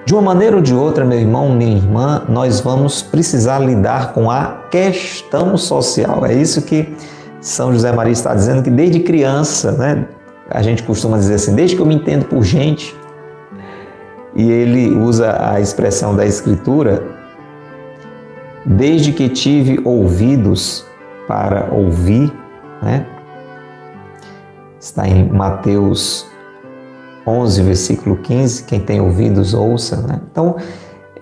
De 0.07 0.13
uma 0.13 0.23
maneira 0.23 0.57
ou 0.57 0.63
de 0.63 0.75
outra, 0.75 1.05
meu 1.05 1.19
irmão, 1.19 1.55
minha 1.55 1.77
irmã, 1.77 2.25
nós 2.29 2.61
vamos 2.61 3.01
precisar 3.01 3.59
lidar 3.61 4.13
com 4.13 4.31
a 4.31 4.65
questão 4.71 5.57
social. 5.57 6.27
É 6.27 6.35
isso 6.35 6.61
que 6.63 6.95
São 7.41 7.73
José 7.73 7.91
Maria 7.91 8.13
está 8.13 8.35
dizendo 8.35 8.63
que 8.63 8.71
desde 8.71 9.01
criança, 9.01 9.73
né, 9.73 10.07
a 10.51 10.61
gente 10.61 10.83
costuma 10.83 11.17
dizer 11.17 11.35
assim, 11.35 11.55
desde 11.55 11.77
que 11.77 11.81
eu 11.81 11.87
me 11.87 11.95
entendo 11.95 12.27
por 12.27 12.43
gente, 12.43 12.95
e 14.35 14.51
ele 14.51 14.91
usa 14.95 15.39
a 15.41 15.61
expressão 15.61 16.15
da 16.15 16.27
Escritura, 16.27 17.13
desde 18.64 19.12
que 19.12 19.28
tive 19.28 19.80
ouvidos 19.85 20.85
para 21.26 21.68
ouvir, 21.73 22.33
né? 22.83 23.06
está 24.80 25.09
em 25.09 25.28
Mateus 25.28 26.26
11, 27.26 27.62
versículo 27.62 28.16
15, 28.16 28.64
quem 28.64 28.80
tem 28.80 29.00
ouvidos 29.00 29.54
ouça. 29.54 29.97
Né? 29.97 30.21
Então, 30.30 30.56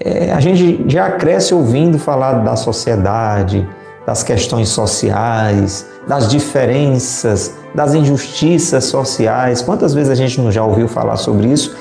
é, 0.01 0.33
a 0.33 0.41
gente 0.41 0.85
já 0.89 1.13
cresce 1.13 1.55
ouvindo 1.55 1.99
falar 1.99 2.45
da 2.45 2.57
sociedade, 2.57 3.67
das 4.05 4.25
questões 4.25 4.69
sociais, 4.69 5.87
das 6.09 6.29
diferenças, 6.29 7.55
das 7.73 7.95
injustiças 7.95 8.85
sociais. 8.85 9.63
Quantas 9.63 9.95
vezes 9.95 10.11
a 10.11 10.15
gente 10.17 10.41
não 10.41 10.51
já 10.51 10.65
ouviu 10.65 10.89
falar 10.89 11.17
sobre 11.17 11.47
isso? 11.47 11.77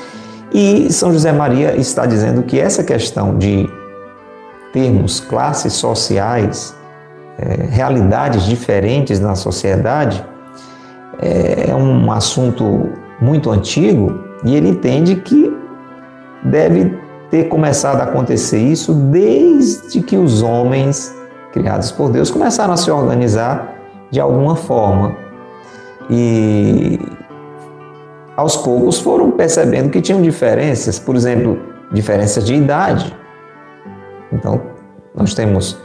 E 0.53 0.91
São 0.93 1.11
José 1.11 1.31
Maria 1.31 1.75
está 1.75 2.05
dizendo 2.05 2.43
que 2.43 2.59
essa 2.59 2.83
questão 2.83 3.37
de 3.37 3.67
termos 4.71 5.19
classes 5.19 5.73
sociais 5.73 6.75
é, 7.37 7.65
realidades 7.69 8.43
diferentes 8.43 9.19
na 9.19 9.35
sociedade, 9.35 10.23
é, 11.21 11.69
é 11.69 11.75
um 11.75 12.11
assunto 12.11 12.89
muito 13.19 13.49
antigo 13.49 14.23
e 14.43 14.55
ele 14.55 14.69
entende 14.69 15.15
que 15.15 15.55
deve 16.43 16.97
ter 17.29 17.45
começado 17.45 18.01
a 18.01 18.03
acontecer 18.03 18.59
isso 18.59 18.93
desde 18.93 20.01
que 20.01 20.17
os 20.17 20.41
homens 20.41 21.15
criados 21.51 21.91
por 21.91 22.09
Deus 22.09 22.29
começaram 22.29 22.73
a 22.73 22.77
se 22.77 22.89
organizar 22.91 23.73
de 24.09 24.19
alguma 24.19 24.55
forma. 24.55 25.15
E 26.09 26.99
aos 28.35 28.57
poucos 28.57 28.99
foram 28.99 29.31
percebendo 29.31 29.89
que 29.89 30.01
tinham 30.01 30.21
diferenças, 30.21 30.99
por 30.99 31.15
exemplo, 31.15 31.59
diferenças 31.91 32.45
de 32.45 32.55
idade. 32.55 33.15
Então, 34.31 34.61
nós 35.15 35.33
temos 35.33 35.77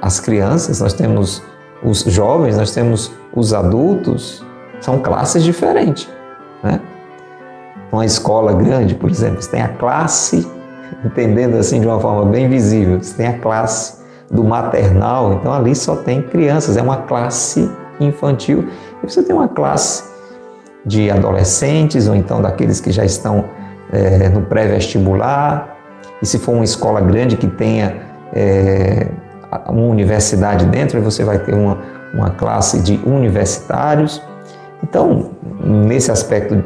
as 0.00 0.20
crianças, 0.20 0.80
nós 0.80 0.92
temos 0.92 1.42
os 1.82 2.02
jovens, 2.04 2.56
nós 2.56 2.72
temos 2.72 3.12
os 3.34 3.52
adultos, 3.52 4.44
são 4.80 5.00
classes 5.00 5.42
diferentes. 5.42 6.08
Né? 6.62 6.80
Uma 7.92 8.04
escola 8.04 8.52
grande, 8.52 8.94
por 8.94 9.10
exemplo, 9.10 9.42
você 9.42 9.50
tem 9.50 9.62
a 9.62 9.68
classe, 9.68 10.48
entendendo 11.04 11.56
assim 11.56 11.80
de 11.80 11.86
uma 11.86 12.00
forma 12.00 12.24
bem 12.26 12.48
visível, 12.48 13.02
você 13.02 13.16
tem 13.16 13.26
a 13.26 13.38
classe 13.38 13.98
do 14.30 14.44
maternal, 14.44 15.32
então 15.34 15.52
ali 15.52 15.74
só 15.74 15.96
tem 15.96 16.22
crianças, 16.22 16.76
é 16.76 16.82
uma 16.82 16.98
classe 16.98 17.70
infantil, 17.98 18.68
e 19.02 19.10
você 19.10 19.22
tem 19.22 19.34
uma 19.34 19.48
classe 19.48 20.04
de 20.84 21.10
adolescentes, 21.10 22.08
ou 22.08 22.14
então 22.14 22.40
daqueles 22.40 22.80
que 22.80 22.92
já 22.92 23.04
estão 23.04 23.44
é, 23.90 24.28
no 24.28 24.42
pré-vestibular, 24.42 25.77
e 26.22 26.26
se 26.26 26.38
for 26.38 26.52
uma 26.52 26.64
escola 26.64 27.00
grande 27.00 27.36
que 27.36 27.46
tenha 27.46 27.96
é, 28.32 29.06
uma 29.68 29.86
universidade 29.86 30.66
dentro, 30.66 31.00
você 31.00 31.24
vai 31.24 31.38
ter 31.38 31.54
uma, 31.54 31.78
uma 32.12 32.30
classe 32.30 32.80
de 32.82 33.00
universitários. 33.06 34.22
Então, 34.82 35.30
nesse 35.64 36.10
aspecto 36.10 36.62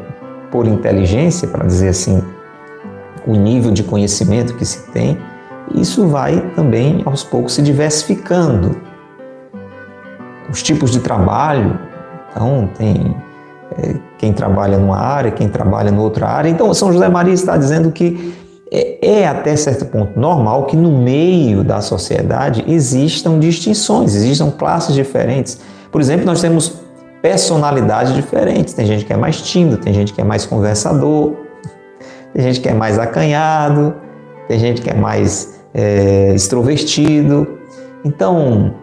por 0.51 0.67
inteligência, 0.67 1.47
para 1.47 1.65
dizer 1.65 1.89
assim, 1.89 2.23
o 3.25 3.33
nível 3.33 3.71
de 3.71 3.83
conhecimento 3.83 4.55
que 4.55 4.65
se 4.65 4.91
tem, 4.91 5.17
isso 5.73 6.07
vai 6.07 6.39
também 6.55 7.01
aos 7.05 7.23
poucos 7.23 7.53
se 7.53 7.61
diversificando. 7.61 8.75
Os 10.49 10.61
tipos 10.61 10.91
de 10.91 10.99
trabalho, 10.99 11.79
então 12.29 12.69
tem 12.77 13.15
é, 13.77 13.95
quem 14.17 14.33
trabalha 14.33 14.77
numa 14.77 14.99
área, 14.99 15.31
quem 15.31 15.47
trabalha 15.47 15.89
em 15.89 15.97
outra 15.97 16.27
área. 16.27 16.49
Então 16.49 16.71
São 16.73 16.91
José 16.91 17.07
Maria 17.07 17.33
está 17.33 17.57
dizendo 17.57 17.91
que 17.91 18.35
é, 18.73 19.19
é 19.19 19.27
até 19.27 19.55
certo 19.55 19.85
ponto 19.85 20.19
normal 20.19 20.65
que 20.65 20.75
no 20.75 20.97
meio 20.97 21.63
da 21.63 21.79
sociedade 21.79 22.65
existam 22.67 23.37
distinções, 23.37 24.15
existam 24.15 24.49
classes 24.49 24.95
diferentes. 24.95 25.59
Por 25.91 26.01
exemplo, 26.01 26.25
nós 26.25 26.41
temos 26.41 26.81
personalidades 27.21 28.13
diferentes. 28.13 28.73
Tem 28.73 28.85
gente 28.85 29.05
que 29.05 29.13
é 29.13 29.17
mais 29.17 29.39
tímido, 29.39 29.77
tem 29.77 29.93
gente 29.93 30.11
que 30.11 30.19
é 30.19 30.23
mais 30.23 30.45
conversador, 30.47 31.33
tem 32.33 32.43
gente 32.43 32.59
que 32.59 32.67
é 32.67 32.73
mais 32.73 32.97
acanhado, 32.97 33.93
tem 34.47 34.59
gente 34.59 34.81
que 34.81 34.89
é 34.89 34.95
mais 34.95 35.61
é, 35.71 36.33
extrovertido. 36.33 37.59
Então, 38.03 38.73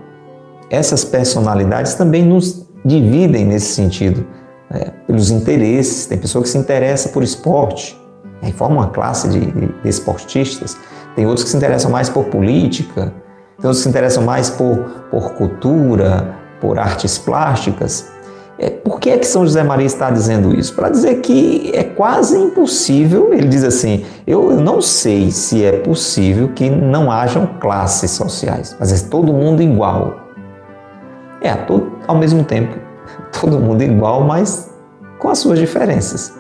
essas 0.71 1.05
personalidades 1.05 1.95
também 1.95 2.25
nos 2.25 2.65
dividem 2.85 3.45
nesse 3.45 3.75
sentido, 3.75 4.25
né? 4.71 4.93
pelos 5.07 5.33
interesses. 5.33 6.07
Tem 6.07 6.17
pessoa 6.17 6.43
que 6.43 6.49
se 6.49 6.57
interessa 6.57 7.09
por 7.09 7.25
esporte, 7.25 8.00
aí 8.43 8.53
forma 8.53 8.77
uma 8.77 8.89
classe 8.89 9.29
de, 9.29 9.51
de, 9.51 9.89
esportistas. 9.89 10.77
Tem 11.15 11.27
outros 11.27 11.45
que 11.45 11.51
se 11.51 11.57
interessam 11.57 11.91
mais 11.91 12.09
por 12.09 12.25
política, 12.27 13.13
tem 13.59 13.69
outros 13.69 13.79
que 13.79 13.83
se 13.83 13.89
interessam 13.89 14.23
mais 14.23 14.49
por, 14.49 14.79
por 15.11 15.33
cultura, 15.35 16.35
por 16.61 16.79
artes 16.79 17.19
plásticas. 17.19 18.11
É, 18.59 18.69
por 18.69 19.01
que 19.01 19.09
é 19.09 19.17
que 19.17 19.27
São 19.27 19.47
José 19.47 19.63
Maria 19.63 19.87
está 19.87 20.11
dizendo 20.11 20.55
isso? 20.55 20.75
Para 20.75 20.91
dizer 20.91 21.21
que 21.23 21.73
é 21.75 21.83
quase 21.83 22.37
impossível, 22.37 23.33
ele 23.33 23.49
diz 23.49 23.65
assim, 23.65 24.05
eu, 24.27 24.53
não 24.53 24.83
sei 24.83 25.31
se 25.31 25.65
é 25.65 25.73
possível 25.73 26.49
que 26.49 26.69
não 26.69 27.11
hajam 27.11 27.47
classes 27.59 28.11
sociais, 28.11 28.77
mas 28.79 28.93
é 28.93 29.09
todo 29.09 29.33
mundo 29.33 29.63
igual. 29.63 30.15
É, 31.41 31.55
todo, 31.55 31.91
ao 32.07 32.17
mesmo 32.17 32.45
tempo, 32.45 32.77
todo 33.41 33.59
mundo 33.59 33.83
igual, 33.83 34.25
mas 34.25 34.71
com 35.19 35.31
as 35.31 35.39
suas 35.39 35.59
diferenças. 35.59 36.40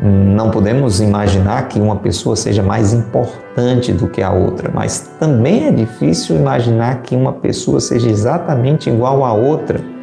Não 0.00 0.50
podemos 0.50 1.00
imaginar 1.00 1.68
que 1.68 1.80
uma 1.80 1.96
pessoa 1.96 2.36
seja 2.36 2.62
mais 2.62 2.92
importante 2.92 3.92
do 3.92 4.08
que 4.08 4.22
a 4.22 4.30
outra, 4.30 4.70
mas 4.74 5.10
também 5.18 5.68
é 5.68 5.70
difícil 5.70 6.36
imaginar 6.36 7.02
que 7.02 7.16
uma 7.16 7.32
pessoa 7.32 7.80
seja 7.80 8.10
exatamente 8.10 8.90
igual 8.90 9.24
à 9.24 9.32
outra 9.32 9.96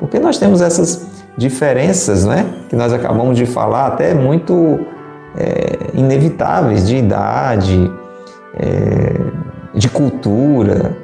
porque 0.00 0.18
nós 0.18 0.38
temos 0.38 0.62
essas 0.62 1.06
diferenças, 1.36 2.24
né, 2.24 2.46
que 2.68 2.74
nós 2.74 2.92
acabamos 2.92 3.36
de 3.36 3.44
falar, 3.44 3.86
até 3.86 4.14
muito 4.14 4.80
é, 5.36 5.90
inevitáveis 5.94 6.88
de 6.88 6.96
idade, 6.96 7.92
é, 8.58 9.20
de 9.74 9.88
cultura. 9.90 10.96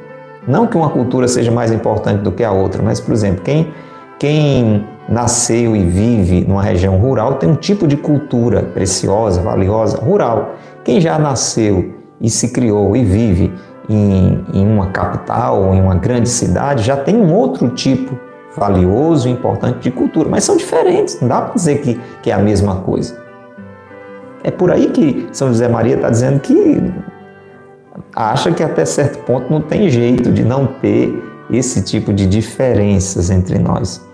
Não 0.49 0.66
que 0.66 0.77
uma 0.77 0.88
cultura 0.88 1.29
seja 1.29 1.51
mais 1.51 1.70
importante 1.70 2.22
do 2.22 2.33
que 2.33 2.42
a 2.42 2.51
outra, 2.51 2.83
mas, 2.83 2.99
por 2.99 3.12
exemplo, 3.12 3.42
quem, 3.44 3.72
quem 4.18 4.87
nasceu 5.09 5.77
e 5.77 5.85
vive 5.85 6.45
numa 6.47 6.62
região 6.62 6.99
rural 6.99 7.35
tem 7.35 7.51
um 7.51 7.55
tipo 7.55 7.87
de 7.87 7.97
cultura 7.97 8.62
preciosa, 8.62 9.40
valiosa, 9.40 9.99
rural. 9.99 10.55
Quem 10.85 11.01
já 11.01 11.19
nasceu 11.19 11.95
e 12.21 12.29
se 12.29 12.49
criou 12.49 12.97
e 12.97 13.05
vive 13.05 13.53
em, 13.88 14.45
em 14.53 14.66
uma 14.66 14.88
capital, 14.88 15.75
em 15.75 15.81
uma 15.81 15.95
grande 15.95 16.29
cidade, 16.29 16.83
já 16.83 16.97
tem 16.97 17.16
um 17.16 17.33
outro 17.33 17.69
tipo 17.69 18.19
valioso 18.57 19.29
e 19.29 19.33
importante 19.33 19.81
de 19.81 19.90
cultura, 19.90 20.29
mas 20.29 20.45
são 20.45 20.57
diferentes, 20.57 21.21
não 21.21 21.29
dá 21.29 21.42
para 21.42 21.55
dizer 21.55 21.83
que, 21.83 22.01
que 22.23 22.31
é 22.31 22.35
a 22.35 22.38
mesma 22.38 22.77
coisa. 22.77 23.23
É 24.42 24.51
por 24.51 24.71
aí 24.71 24.90
que 24.90 25.29
São 25.33 25.49
José 25.49 25.69
Maria 25.69 25.97
está 25.97 26.09
dizendo 26.09 26.40
que 26.40 26.81
acha 28.14 28.53
que 28.53 28.62
até 28.62 28.85
certo 28.85 29.19
ponto 29.25 29.53
não 29.53 29.61
tem 29.61 29.90
jeito 29.90 30.33
de 30.33 30.45
não 30.45 30.66
ter 30.66 31.12
esse 31.51 31.83
tipo 31.83 32.12
de 32.12 32.27
diferenças 32.27 33.31
entre 33.31 33.59
nós. 33.59 34.06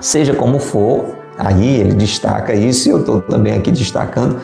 Seja 0.00 0.34
como 0.34 0.58
for, 0.58 1.16
aí 1.36 1.80
ele 1.80 1.94
destaca 1.94 2.54
isso 2.54 2.88
e 2.88 2.92
eu 2.92 3.00
estou 3.00 3.20
também 3.20 3.54
aqui 3.54 3.70
destacando. 3.70 4.38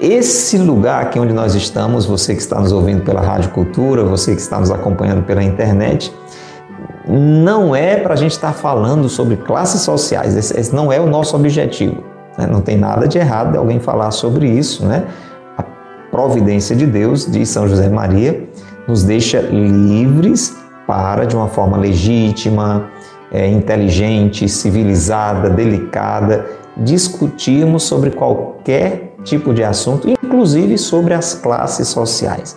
Esse 0.00 0.56
lugar 0.56 1.02
aqui 1.02 1.20
onde 1.20 1.32
nós 1.32 1.54
estamos, 1.54 2.06
você 2.06 2.34
que 2.34 2.40
está 2.40 2.58
nos 2.58 2.72
ouvindo 2.72 3.02
pela 3.02 3.20
Rádio 3.20 3.50
Cultura, 3.50 4.02
você 4.02 4.34
que 4.34 4.40
está 4.40 4.58
nos 4.58 4.70
acompanhando 4.70 5.22
pela 5.24 5.42
internet, 5.42 6.12
não 7.06 7.76
é 7.76 7.96
para 7.96 8.14
a 8.14 8.16
gente 8.16 8.32
estar 8.32 8.52
tá 8.52 8.54
falando 8.54 9.08
sobre 9.08 9.36
classes 9.36 9.82
sociais, 9.82 10.36
esse, 10.36 10.58
esse, 10.58 10.74
não 10.74 10.90
é 10.90 10.98
o 10.98 11.06
nosso 11.06 11.36
objetivo. 11.36 12.02
Né? 12.38 12.46
Não 12.46 12.60
tem 12.60 12.78
nada 12.78 13.06
de 13.06 13.18
errado 13.18 13.52
de 13.52 13.58
alguém 13.58 13.78
falar 13.78 14.10
sobre 14.10 14.48
isso. 14.48 14.86
Né? 14.86 15.04
A 15.58 15.62
providência 16.10 16.74
de 16.74 16.86
Deus, 16.86 17.30
de 17.30 17.44
São 17.44 17.68
José 17.68 17.88
Maria, 17.88 18.48
nos 18.88 19.04
deixa 19.04 19.40
livres 19.40 20.56
para, 20.86 21.26
de 21.26 21.36
uma 21.36 21.48
forma 21.48 21.76
legítima, 21.76 22.88
é, 23.32 23.46
inteligente, 23.48 24.48
civilizada, 24.48 25.50
delicada, 25.50 26.46
discutirmos 26.76 27.82
sobre 27.82 28.10
qualquer 28.10 29.14
tipo 29.24 29.52
de 29.52 29.62
assunto, 29.62 30.08
inclusive 30.08 30.78
sobre 30.78 31.14
as 31.14 31.34
classes 31.34 31.88
sociais, 31.88 32.56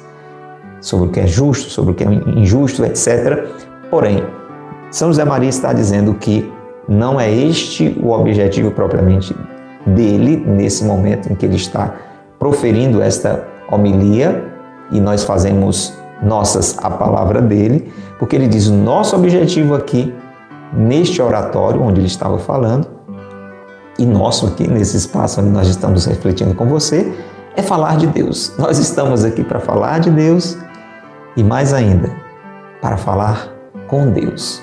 sobre 0.80 1.08
o 1.08 1.12
que 1.12 1.20
é 1.20 1.28
justo, 1.28 1.70
sobre 1.70 1.92
o 1.92 1.96
que 1.96 2.04
é 2.04 2.08
injusto, 2.40 2.86
etc 2.86 3.48
Porém, 3.94 4.24
São 4.90 5.10
José 5.10 5.24
Maria 5.24 5.50
está 5.50 5.72
dizendo 5.72 6.16
que 6.16 6.52
não 6.90 7.22
é 7.22 7.32
este 7.32 7.96
o 8.02 8.10
objetivo 8.10 8.72
propriamente 8.72 9.36
dele 9.86 10.36
nesse 10.36 10.84
momento 10.84 11.32
em 11.32 11.36
que 11.36 11.46
ele 11.46 11.58
está 11.58 11.94
proferindo 12.40 13.04
esta 13.04 13.48
homilia 13.72 14.52
e 14.92 15.00
nós 15.00 15.24
fazemos 15.24 15.94
nossas 16.24 16.76
a 16.80 16.90
palavra 16.90 17.40
dele, 17.40 17.94
porque 18.18 18.36
ele 18.36 18.48
diz: 18.48 18.66
o 18.66 18.74
nosso 18.74 19.16
objetivo 19.16 19.76
aqui, 19.76 20.12
neste 20.74 21.22
oratório 21.22 21.82
onde 21.82 22.00
ele 22.00 22.08
estava 22.08 22.38
falando, 22.40 22.88
e 23.98 24.06
nosso 24.06 24.48
aqui 24.48 24.68
nesse 24.68 24.98
espaço 24.98 25.40
onde 25.40 25.50
nós 25.50 25.68
estamos 25.68 26.06
refletindo 26.06 26.56
com 26.56 26.68
você, 26.68 27.14
é 27.56 27.62
falar 27.62 27.98
de 27.98 28.08
Deus. 28.08 28.54
Nós 28.58 28.80
estamos 28.80 29.24
aqui 29.24 29.44
para 29.44 29.60
falar 29.60 30.00
de 30.00 30.10
Deus 30.10 30.58
e 31.38 31.44
mais 31.44 31.74
ainda, 31.74 32.12
para 32.82 32.98
falar 32.98 33.50
com 33.88 34.10
Deus. 34.10 34.62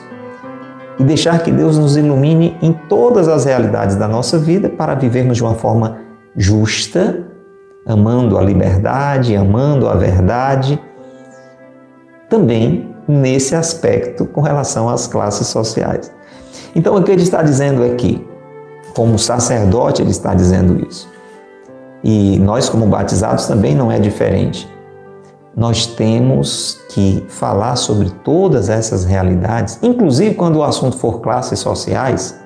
E 0.98 1.04
deixar 1.04 1.42
que 1.42 1.50
Deus 1.50 1.78
nos 1.78 1.96
ilumine 1.96 2.56
em 2.60 2.72
todas 2.72 3.28
as 3.28 3.44
realidades 3.44 3.96
da 3.96 4.08
nossa 4.08 4.38
vida 4.38 4.68
para 4.68 4.94
vivermos 4.94 5.36
de 5.36 5.42
uma 5.42 5.54
forma 5.54 5.98
justa, 6.36 7.24
amando 7.86 8.36
a 8.36 8.42
liberdade, 8.42 9.34
amando 9.34 9.88
a 9.88 9.94
verdade, 9.94 10.78
também 12.28 12.89
nesse 13.10 13.54
aspecto 13.54 14.24
com 14.24 14.40
relação 14.40 14.88
às 14.88 15.06
classes 15.06 15.48
sociais. 15.48 16.12
Então, 16.74 16.94
o 16.94 17.02
que 17.02 17.10
ele 17.10 17.22
está 17.22 17.42
dizendo 17.42 17.84
é 17.84 17.94
que, 17.94 18.26
como 18.94 19.18
sacerdote, 19.18 20.02
ele 20.02 20.10
está 20.10 20.34
dizendo 20.34 20.86
isso. 20.86 21.08
E 22.02 22.38
nós, 22.38 22.68
como 22.68 22.86
batizados, 22.86 23.46
também 23.46 23.74
não 23.74 23.90
é 23.90 23.98
diferente. 23.98 24.68
nós 25.56 25.86
temos 25.86 26.80
que 26.90 27.24
falar 27.28 27.76
sobre 27.76 28.08
todas 28.24 28.68
essas 28.68 29.04
realidades, 29.04 29.78
inclusive 29.82 30.34
quando 30.34 30.56
o 30.56 30.62
assunto 30.62 30.96
for 30.96 31.20
classes 31.20 31.58
sociais, 31.58 32.38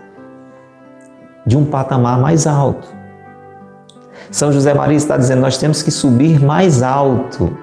de 1.46 1.56
um 1.56 1.64
patamar 1.64 2.18
mais 2.18 2.46
alto. 2.46 2.88
São 4.30 4.50
José 4.50 4.72
Maria 4.72 4.96
está 4.96 5.16
dizendo: 5.16 5.40
nós 5.42 5.58
temos 5.58 5.82
que 5.82 5.90
subir 5.90 6.40
mais 6.42 6.82
alto 6.82 7.56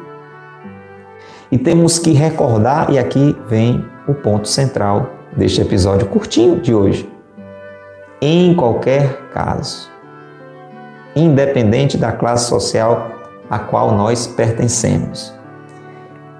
e 1.51 1.57
temos 1.57 1.99
que 1.99 2.11
recordar, 2.13 2.89
e 2.89 2.97
aqui 2.97 3.35
vem 3.47 3.85
o 4.07 4.13
ponto 4.13 4.47
central 4.47 5.09
deste 5.35 5.61
episódio 5.61 6.07
curtinho 6.07 6.59
de 6.59 6.73
hoje. 6.73 7.09
Em 8.21 8.53
qualquer 8.55 9.29
caso, 9.33 9.89
independente 11.15 11.97
da 11.97 12.11
classe 12.11 12.47
social 12.47 13.09
a 13.49 13.59
qual 13.59 13.91
nós 13.91 14.27
pertencemos, 14.27 15.33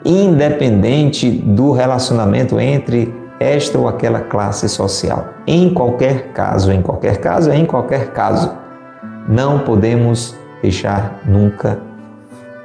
independente 0.06 1.30
do 1.30 1.72
relacionamento 1.72 2.60
entre 2.60 3.14
esta 3.40 3.78
ou 3.78 3.88
aquela 3.88 4.22
classe 4.22 4.70
social, 4.70 5.30
em 5.48 5.74
qualquer 5.74 6.32
caso, 6.32 6.72
em 6.72 6.82
qualquer 6.82 7.18
caso, 7.18 7.52
em 7.52 7.66
qualquer 7.66 8.12
caso, 8.12 8.56
não 9.28 9.60
podemos 9.60 10.36
deixar 10.62 11.20
nunca 11.26 11.80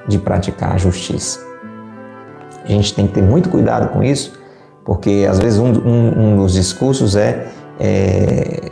de 0.06 0.18
praticar 0.18 0.74
a 0.74 0.78
justiça. 0.78 1.45
A 2.66 2.68
gente 2.68 2.94
tem 2.94 3.06
que 3.06 3.14
ter 3.14 3.22
muito 3.22 3.48
cuidado 3.48 3.88
com 3.88 4.02
isso, 4.02 4.32
porque 4.84 5.26
às 5.28 5.38
vezes 5.38 5.58
um, 5.58 5.72
um, 5.72 6.18
um 6.18 6.36
dos 6.36 6.52
discursos 6.52 7.16
é, 7.16 7.46
é, 7.78 8.70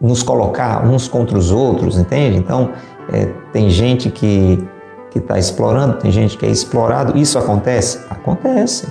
nos 0.00 0.22
colocar 0.22 0.84
uns 0.84 1.08
contra 1.08 1.38
os 1.38 1.50
outros, 1.50 1.96
entende? 1.96 2.36
Então, 2.36 2.70
é, 3.12 3.26
tem 3.52 3.70
gente 3.70 4.10
que 4.10 4.66
que 5.12 5.18
está 5.18 5.38
explorando, 5.38 5.98
tem 5.98 6.10
gente 6.10 6.38
que 6.38 6.46
é 6.46 6.48
explorado. 6.48 7.18
Isso 7.18 7.38
acontece? 7.38 8.00
Acontece. 8.08 8.88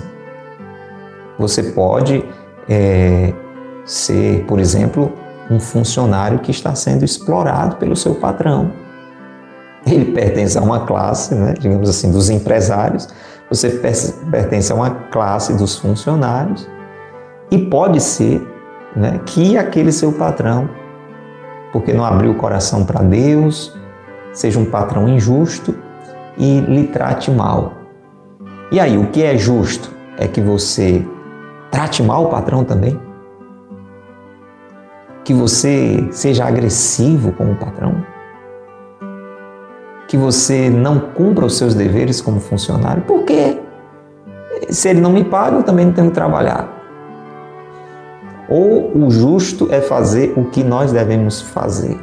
Você 1.36 1.64
pode 1.64 2.24
é, 2.68 3.32
ser, 3.84 4.44
por 4.46 4.60
exemplo, 4.60 5.12
um 5.50 5.58
funcionário 5.58 6.38
que 6.38 6.52
está 6.52 6.76
sendo 6.76 7.04
explorado 7.04 7.74
pelo 7.76 7.96
seu 7.96 8.14
patrão. 8.14 8.70
Ele 9.84 10.12
pertence 10.12 10.56
a 10.56 10.62
uma 10.62 10.86
classe, 10.86 11.34
né, 11.34 11.54
digamos 11.58 11.88
assim, 11.88 12.12
dos 12.12 12.30
empresários, 12.30 13.08
você 13.54 13.68
pertence 14.30 14.72
a 14.72 14.74
uma 14.74 14.90
classe 14.90 15.52
dos 15.54 15.78
funcionários 15.78 16.68
e 17.50 17.58
pode 17.58 18.00
ser 18.00 18.40
né, 18.96 19.20
que 19.26 19.58
aquele 19.58 19.92
seu 19.92 20.10
patrão, 20.12 20.68
porque 21.70 21.92
não 21.92 22.04
abriu 22.04 22.30
o 22.30 22.34
coração 22.34 22.84
para 22.84 23.02
Deus, 23.02 23.76
seja 24.32 24.58
um 24.58 24.64
patrão 24.64 25.06
injusto 25.06 25.74
e 26.38 26.60
lhe 26.60 26.86
trate 26.86 27.30
mal. 27.30 27.74
E 28.70 28.80
aí, 28.80 28.96
o 28.96 29.08
que 29.08 29.22
é 29.22 29.36
justo? 29.36 29.90
É 30.16 30.26
que 30.26 30.40
você 30.40 31.06
trate 31.70 32.02
mal 32.02 32.24
o 32.24 32.28
patrão 32.30 32.64
também? 32.64 32.98
Que 35.24 35.34
você 35.34 36.08
seja 36.10 36.46
agressivo 36.46 37.32
com 37.32 37.52
o 37.52 37.56
patrão? 37.56 38.11
Que 40.12 40.16
você 40.18 40.68
não 40.68 41.00
cumpra 41.00 41.46
os 41.46 41.56
seus 41.56 41.74
deveres 41.74 42.20
como 42.20 42.38
funcionário. 42.38 43.00
Por 43.04 43.24
quê? 43.24 43.58
Se 44.68 44.90
ele 44.90 45.00
não 45.00 45.10
me 45.10 45.24
paga, 45.24 45.56
eu 45.56 45.62
também 45.62 45.86
não 45.86 45.92
tenho 45.94 46.08
que 46.08 46.14
trabalhar. 46.14 46.68
Ou 48.46 48.94
o 48.94 49.10
justo 49.10 49.68
é 49.70 49.80
fazer 49.80 50.34
o 50.36 50.44
que 50.44 50.62
nós 50.62 50.92
devemos 50.92 51.40
fazer. 51.40 51.98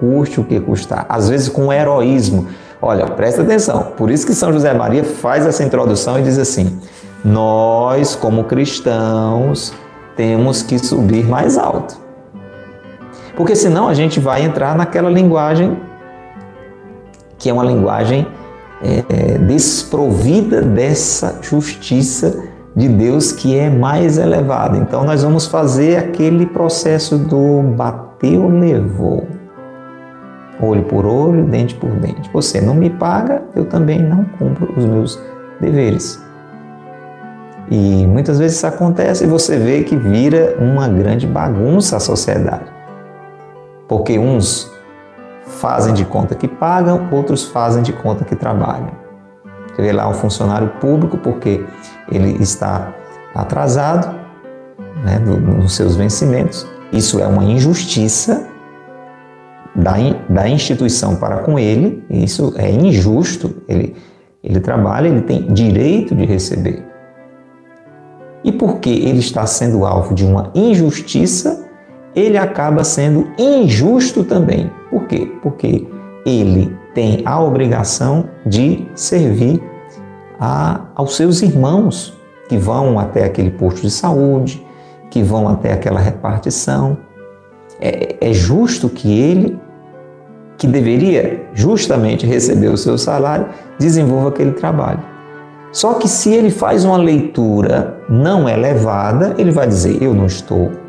Custe 0.00 0.40
o 0.40 0.44
que 0.44 0.58
custar. 0.58 1.06
Às 1.08 1.28
vezes 1.28 1.48
com 1.48 1.72
heroísmo. 1.72 2.48
Olha, 2.82 3.06
presta 3.06 3.42
atenção. 3.42 3.92
Por 3.96 4.10
isso 4.10 4.26
que 4.26 4.34
São 4.34 4.52
José 4.52 4.74
Maria 4.74 5.04
faz 5.04 5.46
essa 5.46 5.62
introdução 5.62 6.18
e 6.18 6.22
diz 6.22 6.36
assim: 6.40 6.76
Nós, 7.24 8.16
como 8.16 8.42
cristãos, 8.42 9.72
temos 10.16 10.60
que 10.60 10.76
subir 10.76 11.24
mais 11.24 11.56
alto. 11.56 12.00
Porque 13.36 13.54
senão 13.54 13.86
a 13.86 13.94
gente 13.94 14.18
vai 14.18 14.42
entrar 14.42 14.76
naquela 14.76 15.08
linguagem 15.08 15.85
que 17.46 17.50
é 17.50 17.52
uma 17.52 17.62
linguagem 17.62 18.26
é, 18.82 19.04
é, 19.08 19.38
desprovida 19.38 20.62
dessa 20.62 21.38
justiça 21.40 22.42
de 22.74 22.88
Deus 22.88 23.30
que 23.30 23.56
é 23.56 23.70
mais 23.70 24.18
elevada. 24.18 24.76
Então 24.76 25.04
nós 25.04 25.22
vamos 25.22 25.46
fazer 25.46 25.96
aquele 25.96 26.44
processo 26.44 27.16
do 27.16 27.62
bateu, 27.62 28.48
levou. 28.48 29.28
Olho 30.60 30.82
por 30.86 31.06
olho, 31.06 31.44
dente 31.44 31.76
por 31.76 31.90
dente. 31.90 32.28
Você 32.32 32.60
não 32.60 32.74
me 32.74 32.90
paga, 32.90 33.44
eu 33.54 33.64
também 33.64 34.02
não 34.02 34.24
cumpro 34.40 34.74
os 34.76 34.84
meus 34.84 35.22
deveres. 35.60 36.20
E 37.70 38.04
muitas 38.08 38.40
vezes 38.40 38.56
isso 38.56 38.66
acontece 38.66 39.22
e 39.22 39.28
você 39.28 39.56
vê 39.56 39.84
que 39.84 39.94
vira 39.94 40.56
uma 40.58 40.88
grande 40.88 41.28
bagunça 41.28 41.96
a 41.96 42.00
sociedade. 42.00 42.72
Porque 43.86 44.18
uns 44.18 44.75
fazem 45.46 45.94
de 45.94 46.04
conta 46.04 46.34
que 46.34 46.48
pagam, 46.48 47.08
outros 47.12 47.44
fazem 47.44 47.82
de 47.82 47.92
conta 47.92 48.24
que 48.24 48.36
trabalham. 48.36 48.90
Você 49.68 49.82
vê 49.82 49.92
lá 49.92 50.08
um 50.08 50.14
funcionário 50.14 50.68
público 50.80 51.18
porque 51.18 51.64
ele 52.10 52.42
está 52.42 52.94
atrasado 53.34 54.14
né, 55.04 55.18
nos 55.18 55.74
seus 55.74 55.96
vencimentos. 55.96 56.66
Isso 56.92 57.20
é 57.20 57.26
uma 57.26 57.44
injustiça 57.44 58.46
da, 59.74 59.94
da 60.28 60.48
instituição 60.48 61.16
para 61.16 61.38
com 61.38 61.58
ele, 61.58 62.02
isso 62.08 62.54
é 62.56 62.70
injusto. 62.70 63.62
Ele, 63.68 63.94
ele 64.42 64.60
trabalha, 64.60 65.08
ele 65.08 65.22
tem 65.22 65.46
direito 65.52 66.14
de 66.14 66.24
receber. 66.24 66.84
E 68.42 68.52
porque 68.52 68.88
ele 68.88 69.18
está 69.18 69.44
sendo 69.44 69.84
alvo 69.84 70.14
de 70.14 70.24
uma 70.24 70.50
injustiça, 70.54 71.65
ele 72.16 72.38
acaba 72.38 72.82
sendo 72.82 73.28
injusto 73.38 74.24
também. 74.24 74.70
Por 74.90 75.06
quê? 75.06 75.30
Porque 75.42 75.86
ele 76.24 76.74
tem 76.94 77.20
a 77.26 77.38
obrigação 77.40 78.30
de 78.44 78.88
servir 78.94 79.62
a, 80.40 80.86
aos 80.94 81.14
seus 81.14 81.42
irmãos 81.42 82.16
que 82.48 82.56
vão 82.56 82.98
até 82.98 83.24
aquele 83.24 83.50
posto 83.50 83.82
de 83.82 83.90
saúde, 83.90 84.66
que 85.10 85.22
vão 85.22 85.46
até 85.46 85.74
aquela 85.74 86.00
repartição. 86.00 86.96
É, 87.78 88.16
é 88.18 88.32
justo 88.32 88.88
que 88.88 89.12
ele, 89.12 89.58
que 90.56 90.66
deveria 90.66 91.46
justamente 91.52 92.24
receber 92.24 92.68
o 92.68 92.78
seu 92.78 92.96
salário, 92.96 93.48
desenvolva 93.78 94.30
aquele 94.30 94.52
trabalho. 94.52 95.02
Só 95.70 95.94
que 95.94 96.08
se 96.08 96.32
ele 96.32 96.50
faz 96.50 96.84
uma 96.84 96.96
leitura 96.96 97.98
não 98.08 98.48
elevada, 98.48 99.34
ele 99.36 99.50
vai 99.50 99.66
dizer: 99.66 100.02
Eu 100.02 100.14
não 100.14 100.24
estou 100.24 100.85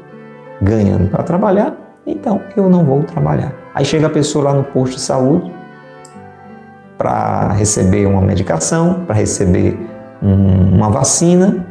ganhando 0.61 1.09
para 1.09 1.23
trabalhar, 1.23 1.75
então 2.05 2.41
eu 2.55 2.69
não 2.69 2.83
vou 2.83 3.03
trabalhar. 3.03 3.53
Aí 3.73 3.85
chega 3.85 4.07
a 4.07 4.09
pessoa 4.09 4.45
lá 4.45 4.53
no 4.53 4.63
posto 4.63 4.95
de 4.95 5.01
saúde 5.01 5.53
para 6.97 7.49
receber 7.53 8.07
uma 8.07 8.21
medicação, 8.21 9.05
para 9.05 9.15
receber 9.15 9.77
um, 10.21 10.75
uma 10.75 10.89
vacina, 10.89 11.65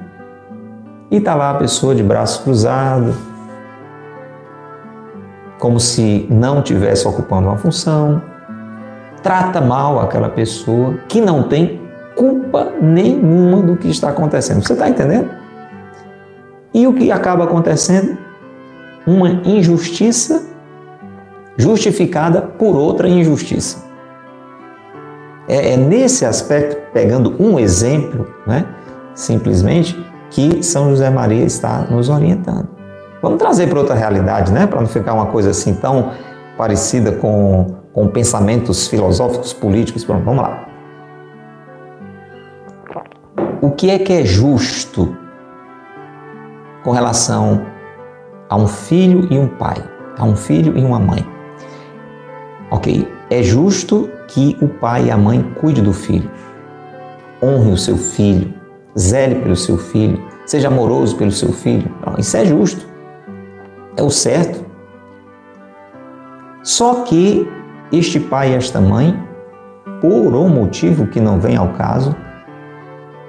e 1.11 1.17
está 1.17 1.35
lá 1.35 1.51
a 1.51 1.55
pessoa 1.55 1.95
de 1.95 2.03
braço 2.03 2.43
cruzado, 2.43 3.15
como 5.59 5.81
se 5.81 6.27
não 6.31 6.63
tivesse 6.63 7.07
ocupando 7.09 7.49
uma 7.49 7.57
função, 7.57 8.23
trata 9.23 9.61
mal 9.61 10.01
aquela 10.01 10.29
pessoa 10.29 10.95
que 11.09 11.21
não 11.21 11.45
tem 11.45 11.81
culpa 12.15 12.73
nenhuma 12.81 13.63
do 13.63 13.77
que 13.77 13.89
está 13.89 14.11
acontecendo. 14.11 14.65
Você 14.65 14.73
está 14.73 14.89
entendendo? 14.89 15.31
E 16.73 16.87
o 16.87 16.93
que 16.93 17.11
acaba 17.11 17.45
acontecendo? 17.45 18.17
Uma 19.07 19.29
injustiça 19.45 20.43
justificada 21.57 22.43
por 22.43 22.77
outra 22.77 23.09
injustiça. 23.09 23.85
É, 25.49 25.75
é 25.75 25.77
nesse 25.77 26.25
aspecto, 26.25 26.77
pegando 26.93 27.35
um 27.41 27.59
exemplo, 27.59 28.27
né, 28.47 28.67
simplesmente, 29.15 29.97
que 30.31 30.63
São 30.63 30.91
José 30.91 31.09
Maria 31.09 31.45
está 31.45 31.83
nos 31.83 32.09
orientando. 32.09 32.69
Vamos 33.23 33.39
trazer 33.39 33.69
para 33.69 33.79
outra 33.79 33.95
realidade, 33.95 34.53
né, 34.53 34.67
para 34.67 34.81
não 34.81 34.89
ficar 34.89 35.15
uma 35.15 35.27
coisa 35.27 35.51
assim 35.51 35.75
tão 35.75 36.13
parecida 36.59 37.13
com, 37.13 37.77
com 37.93 38.09
pensamentos 38.09 38.89
filosóficos, 38.89 39.53
políticos. 39.53 40.05
Vamos 40.05 40.37
lá. 40.37 40.67
O 43.63 43.71
que 43.71 43.91
é 43.91 43.99
que 43.99 44.13
é 44.13 44.25
justo 44.25 45.17
com 46.83 46.91
relação 46.91 47.76
a 48.49 48.57
um 48.57 48.67
filho 48.67 49.27
e 49.31 49.39
um 49.39 49.49
pai, 49.49 49.77
a 50.19 50.25
um 50.25 50.37
filho 50.37 50.77
e 50.77 50.83
uma 50.83 50.99
mãe. 50.99 51.27
Ok? 52.71 53.07
É 53.31 53.43
justo 53.43 54.09
que 54.29 54.57
o 54.61 54.69
pai 54.69 55.07
e 55.07 55.11
a 55.11 55.17
mãe 55.17 55.43
cuide 55.61 55.83
do 55.83 55.93
filho, 55.93 56.31
honre 57.43 57.73
o 57.73 57.77
seu 57.77 57.97
filho, 57.97 58.53
zele 58.99 59.37
pelo 59.37 59.57
seu 59.57 59.77
filho, 59.77 60.23
seja 60.47 60.69
amoroso 60.69 61.17
pelo 61.17 61.33
seu 61.33 61.53
filho. 61.53 61.91
Isso 62.19 62.37
é 62.37 62.45
justo, 62.45 62.87
é 63.97 64.03
o 64.03 64.11
certo. 64.11 64.65
Só 66.63 67.05
que 67.05 67.49
este 67.93 68.19
pai 68.19 68.53
e 68.53 68.55
esta 68.55 68.81
mãe 68.81 69.17
por 70.01 70.35
um 70.35 70.49
motivo 70.49 71.07
que 71.07 71.21
não 71.21 71.41
vem 71.41 71.57
ao 71.57 71.73
caso, 71.75 72.15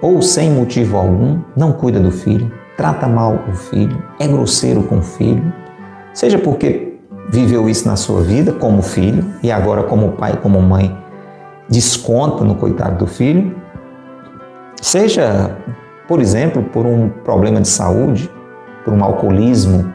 ou 0.01 0.21
sem 0.21 0.51
motivo 0.51 0.97
algum, 0.97 1.41
não 1.56 1.71
cuida 1.71 1.99
do 1.99 2.12
filho, 2.12 2.51
trata 2.77 3.07
mal 3.07 3.39
o 3.49 3.53
filho, 3.53 4.01
é 4.19 4.27
grosseiro 4.27 4.83
com 4.83 4.99
o 4.99 5.01
filho, 5.01 5.51
seja 6.13 6.37
porque 6.37 6.93
viveu 7.29 7.67
isso 7.67 7.87
na 7.87 7.95
sua 7.95 8.21
vida 8.21 8.53
como 8.53 8.81
filho 8.81 9.25
e 9.41 9.51
agora 9.51 9.83
como 9.83 10.13
pai, 10.13 10.37
como 10.37 10.61
mãe, 10.61 10.95
desconta 11.67 12.45
no 12.45 12.55
coitado 12.55 12.99
do 12.99 13.07
filho, 13.07 13.55
seja, 14.79 15.57
por 16.07 16.21
exemplo, 16.21 16.63
por 16.63 16.85
um 16.85 17.09
problema 17.09 17.59
de 17.59 17.67
saúde, 17.67 18.29
por 18.85 18.93
um 18.93 19.03
alcoolismo, 19.03 19.91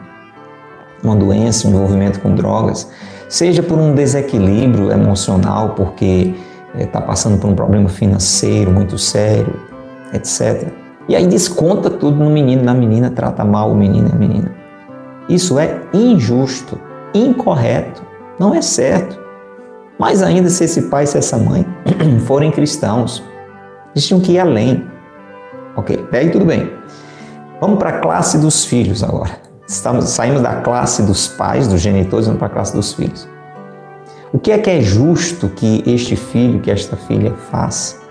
uma 1.01 1.15
doença, 1.15 1.67
um 1.67 1.71
envolvimento 1.71 2.19
com 2.19 2.35
drogas, 2.35 2.91
seja 3.27 3.63
por 3.63 3.77
um 3.77 3.95
desequilíbrio 3.95 4.91
emocional, 4.91 5.69
porque 5.69 6.35
está 6.77 6.99
eh, 6.99 7.01
passando 7.01 7.39
por 7.39 7.49
um 7.49 7.55
problema 7.55 7.89
financeiro 7.89 8.71
muito 8.71 8.97
sério, 8.97 9.53
etc. 10.13 10.82
E 11.07 11.15
aí 11.15 11.27
desconta 11.27 11.89
tudo 11.89 12.23
no 12.23 12.29
menino, 12.29 12.63
na 12.63 12.73
menina, 12.73 13.09
trata 13.09 13.43
mal 13.43 13.71
o 13.71 13.75
menino 13.75 14.07
e 14.09 14.11
a 14.11 14.15
menina. 14.15 14.55
Isso 15.27 15.59
é 15.59 15.81
injusto, 15.93 16.79
incorreto, 17.13 18.01
não 18.39 18.55
é 18.55 18.61
certo. 18.61 19.21
Mais 19.99 20.23
ainda 20.23 20.49
se 20.49 20.63
esse 20.63 20.83
pai 20.83 21.03
e 21.03 21.07
se 21.07 21.17
essa 21.17 21.37
mãe 21.37 21.65
forem 22.25 22.51
cristãos, 22.51 23.23
eles 23.93 24.07
tinham 24.07 24.21
que 24.21 24.33
ir 24.33 24.39
além. 24.39 24.85
Ok, 25.75 26.05
até 26.07 26.19
aí 26.19 26.29
tudo 26.29 26.45
bem. 26.45 26.71
Vamos 27.59 27.79
para 27.79 27.89
a 27.89 27.99
classe 27.99 28.37
dos 28.37 28.65
filhos 28.65 29.03
agora. 29.03 29.41
Estamos, 29.67 30.05
saímos 30.09 30.41
da 30.41 30.61
classe 30.61 31.03
dos 31.03 31.27
pais, 31.27 31.67
dos 31.67 31.81
genitores, 31.81 32.25
vamos 32.25 32.39
para 32.39 32.47
a 32.47 32.51
classe 32.51 32.75
dos 32.75 32.93
filhos. 32.93 33.27
O 34.31 34.39
que 34.39 34.51
é 34.51 34.57
que 34.57 34.69
é 34.69 34.81
justo 34.81 35.47
que 35.49 35.83
este 35.85 36.15
filho, 36.15 36.59
que 36.59 36.71
esta 36.71 36.95
filha 36.95 37.33
faça? 37.51 38.01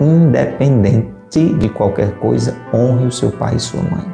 Independente 0.00 1.15
de 1.30 1.68
qualquer 1.68 2.12
coisa, 2.16 2.56
honre 2.72 3.06
o 3.06 3.12
seu 3.12 3.30
pai 3.30 3.56
e 3.56 3.60
sua 3.60 3.82
mãe. 3.82 4.04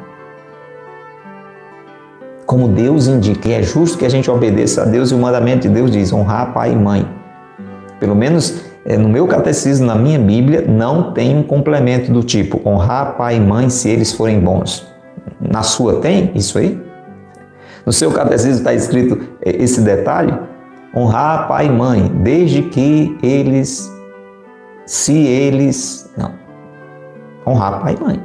Como 2.46 2.68
Deus 2.68 3.06
indica, 3.06 3.48
é 3.48 3.62
justo 3.62 3.96
que 3.96 4.04
a 4.04 4.08
gente 4.08 4.30
obedeça 4.30 4.82
a 4.82 4.84
Deus 4.84 5.10
e 5.10 5.14
o 5.14 5.18
mandamento 5.18 5.68
de 5.68 5.68
Deus 5.68 5.90
diz 5.90 6.12
honrar 6.12 6.52
pai 6.52 6.72
e 6.72 6.76
mãe. 6.76 7.08
Pelo 8.00 8.14
menos 8.14 8.62
é, 8.84 8.96
no 8.96 9.08
meu 9.08 9.26
catecismo, 9.26 9.86
na 9.86 9.94
minha 9.94 10.18
Bíblia, 10.18 10.64
não 10.66 11.12
tem 11.12 11.36
um 11.36 11.42
complemento 11.42 12.12
do 12.12 12.22
tipo 12.22 12.60
honrar 12.68 13.16
pai 13.16 13.36
e 13.36 13.40
mãe 13.40 13.70
se 13.70 13.88
eles 13.88 14.12
forem 14.12 14.40
bons. 14.40 14.86
Na 15.40 15.62
sua 15.62 16.00
tem 16.00 16.32
isso 16.34 16.58
aí? 16.58 16.80
No 17.86 17.92
seu 17.92 18.10
catecismo 18.10 18.58
está 18.58 18.74
escrito 18.74 19.18
é, 19.44 19.62
esse 19.62 19.80
detalhe? 19.80 20.36
Honrar 20.94 21.48
pai 21.48 21.66
e 21.66 21.70
mãe, 21.70 22.10
desde 22.22 22.62
que 22.62 23.16
eles, 23.22 23.90
se 24.84 25.16
eles, 25.16 26.10
não, 26.18 26.41
honrar 27.46 27.80
pai 27.80 27.96
e 27.98 28.02
mãe. 28.02 28.22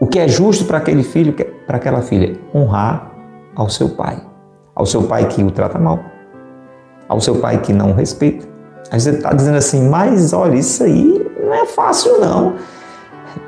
O 0.00 0.06
que 0.06 0.18
é 0.18 0.28
justo 0.28 0.64
para 0.64 0.78
aquele 0.78 1.02
filho, 1.02 1.34
para 1.66 1.76
aquela 1.76 2.02
filha? 2.02 2.36
Honrar 2.54 3.12
ao 3.54 3.68
seu 3.68 3.90
pai. 3.90 4.20
Ao 4.74 4.86
seu 4.86 5.02
pai 5.02 5.26
que 5.28 5.42
o 5.42 5.50
trata 5.50 5.78
mal. 5.78 6.00
Ao 7.08 7.20
seu 7.20 7.36
pai 7.36 7.58
que 7.58 7.72
não 7.72 7.90
o 7.90 7.94
respeita. 7.94 8.46
Aí 8.90 9.00
você 9.00 9.10
está 9.10 9.32
dizendo 9.32 9.58
assim, 9.58 9.88
mas 9.88 10.32
olha, 10.32 10.54
isso 10.54 10.84
aí 10.84 11.30
não 11.42 11.54
é 11.54 11.66
fácil 11.66 12.20
não. 12.20 12.54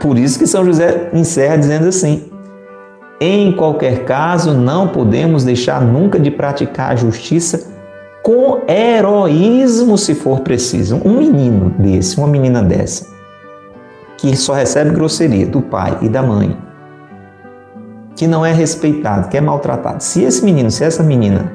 Por 0.00 0.18
isso 0.18 0.38
que 0.38 0.46
São 0.46 0.64
José 0.64 1.10
encerra 1.12 1.56
dizendo 1.56 1.88
assim: 1.88 2.30
em 3.20 3.52
qualquer 3.52 4.04
caso, 4.04 4.54
não 4.54 4.88
podemos 4.88 5.44
deixar 5.44 5.80
nunca 5.80 6.18
de 6.18 6.30
praticar 6.30 6.92
a 6.92 6.96
justiça 6.96 7.70
com 8.22 8.60
heroísmo, 8.66 9.98
se 9.98 10.14
for 10.14 10.40
preciso. 10.40 11.00
Um 11.04 11.18
menino 11.18 11.70
desse, 11.78 12.16
uma 12.16 12.26
menina 12.26 12.62
dessa, 12.62 13.06
que 14.20 14.36
só 14.36 14.52
recebe 14.52 14.90
grosseria 14.90 15.46
do 15.46 15.62
pai 15.62 15.96
e 16.02 16.08
da 16.08 16.22
mãe, 16.22 16.54
que 18.14 18.26
não 18.26 18.44
é 18.44 18.52
respeitado, 18.52 19.28
que 19.28 19.36
é 19.36 19.40
maltratado. 19.40 20.02
Se 20.02 20.22
esse 20.22 20.44
menino, 20.44 20.70
se 20.70 20.84
essa 20.84 21.02
menina, 21.02 21.50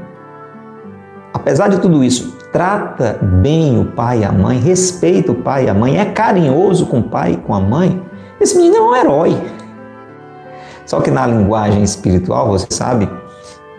apesar 1.31 1.67
de 1.67 1.79
tudo 1.79 2.03
isso, 2.03 2.35
trata 2.51 3.19
bem 3.21 3.79
o 3.79 3.85
pai 3.85 4.21
e 4.21 4.25
a 4.25 4.31
mãe, 4.31 4.57
respeita 4.57 5.31
o 5.31 5.35
pai 5.35 5.65
e 5.65 5.69
a 5.69 5.75
mãe, 5.75 5.99
é 5.99 6.05
carinhoso 6.05 6.87
com 6.87 6.99
o 6.99 7.03
pai 7.03 7.33
e 7.33 7.37
com 7.37 7.53
a 7.53 7.59
mãe, 7.59 8.01
esse 8.41 8.57
menino 8.57 8.77
é 8.77 8.81
um 8.81 8.95
herói. 8.95 9.37
Só 10.87 11.01
que 11.01 11.11
na 11.11 11.27
linguagem 11.27 11.83
espiritual, 11.83 12.47
você 12.47 12.67
sabe, 12.71 13.07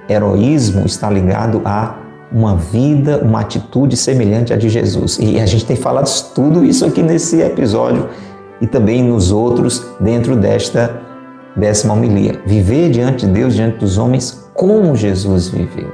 heroísmo 0.08 0.86
está 0.86 1.10
ligado 1.10 1.60
a 1.64 1.96
uma 2.30 2.54
vida, 2.56 3.18
uma 3.18 3.40
atitude 3.40 3.96
semelhante 3.96 4.52
à 4.52 4.56
de 4.56 4.68
Jesus. 4.68 5.18
E 5.20 5.40
a 5.40 5.46
gente 5.46 5.66
tem 5.66 5.76
falado 5.76 6.08
tudo 6.34 6.64
isso 6.64 6.84
aqui 6.84 7.02
nesse 7.02 7.40
episódio 7.40 8.08
e 8.60 8.66
também 8.66 9.02
nos 9.02 9.30
outros 9.30 9.86
dentro 10.00 10.36
desta 10.36 11.00
décima 11.54 11.94
homilia. 11.94 12.40
Viver 12.46 12.90
diante 12.90 13.26
de 13.26 13.32
Deus, 13.32 13.54
diante 13.54 13.78
dos 13.78 13.98
homens, 13.98 14.48
como 14.54 14.94
Jesus 14.94 15.48
viveu. 15.48 15.92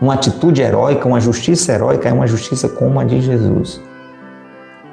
Uma 0.00 0.14
atitude 0.14 0.62
heróica, 0.62 1.06
uma 1.06 1.20
justiça 1.20 1.72
heróica 1.72 2.08
é 2.08 2.12
uma 2.12 2.26
justiça 2.26 2.68
como 2.68 2.98
a 2.98 3.04
de 3.04 3.20
Jesus. 3.20 3.80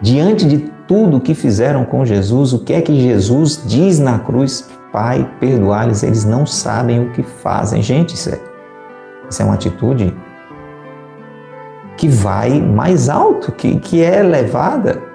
Diante 0.01 0.45
de 0.45 0.59
tudo 0.87 1.17
o 1.17 1.21
que 1.21 1.33
fizeram 1.33 1.83
com 1.83 2.05
Jesus, 2.05 2.53
o 2.53 2.59
que 2.59 2.73
é 2.73 2.81
que 2.81 2.99
Jesus 2.99 3.61
diz 3.65 3.99
na 3.99 4.19
cruz? 4.19 4.69
Pai, 4.91 5.29
perdoar-lhes, 5.39 6.03
eles 6.03 6.25
não 6.25 6.45
sabem 6.45 6.99
o 6.99 7.11
que 7.11 7.21
fazem. 7.21 7.81
Gente, 7.81 8.15
isso 8.15 8.29
é, 8.29 8.39
isso 9.29 9.41
é 9.41 9.45
uma 9.45 9.55
atitude 9.55 10.15
que 11.97 12.07
vai 12.07 12.61
mais 12.61 13.09
alto, 13.09 13.51
que, 13.51 13.77
que 13.79 14.01
é 14.01 14.19
elevada 14.19 15.08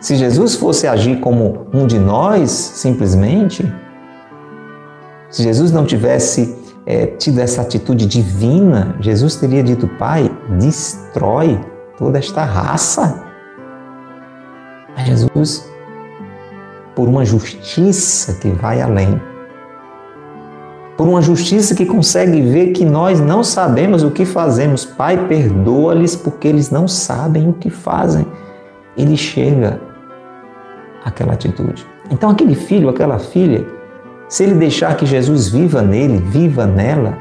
se 0.00 0.14
Jesus 0.14 0.54
fosse 0.54 0.86
agir 0.86 1.20
como 1.20 1.66
um 1.72 1.86
de 1.86 1.98
nós, 1.98 2.50
simplesmente, 2.50 3.64
se 5.30 5.42
Jesus 5.42 5.72
não 5.72 5.84
tivesse 5.84 6.56
é, 6.84 7.06
tido 7.06 7.40
essa 7.40 7.62
atitude 7.62 8.06
divina, 8.06 8.94
Jesus 9.00 9.36
teria 9.36 9.62
dito: 9.62 9.88
Pai, 9.98 10.30
destrói 10.58 11.58
toda 11.98 12.18
esta 12.18 12.44
raça. 12.44 13.24
Mas 14.96 15.06
Jesus, 15.06 15.68
por 16.94 17.08
uma 17.08 17.24
justiça 17.24 18.34
que 18.34 18.50
vai 18.50 18.80
além, 18.80 19.20
por 20.96 21.08
uma 21.08 21.20
justiça 21.20 21.74
que 21.74 21.84
consegue 21.84 22.40
ver 22.40 22.72
que 22.72 22.84
nós 22.84 23.20
não 23.20 23.42
sabemos 23.42 24.02
o 24.02 24.10
que 24.10 24.24
fazemos, 24.24 24.84
Pai, 24.84 25.26
perdoa-lhes 25.26 26.14
porque 26.14 26.48
eles 26.48 26.70
não 26.70 26.86
sabem 26.86 27.48
o 27.48 27.52
que 27.52 27.68
fazem. 27.68 28.26
Ele 28.96 29.16
chega 29.16 29.85
aquela 31.06 31.34
atitude. 31.34 31.86
Então, 32.10 32.28
aquele 32.28 32.56
filho, 32.56 32.88
aquela 32.88 33.18
filha, 33.18 33.64
se 34.28 34.42
ele 34.42 34.54
deixar 34.54 34.96
que 34.96 35.06
Jesus 35.06 35.48
viva 35.48 35.80
nele, 35.80 36.18
viva 36.18 36.66
nela, 36.66 37.16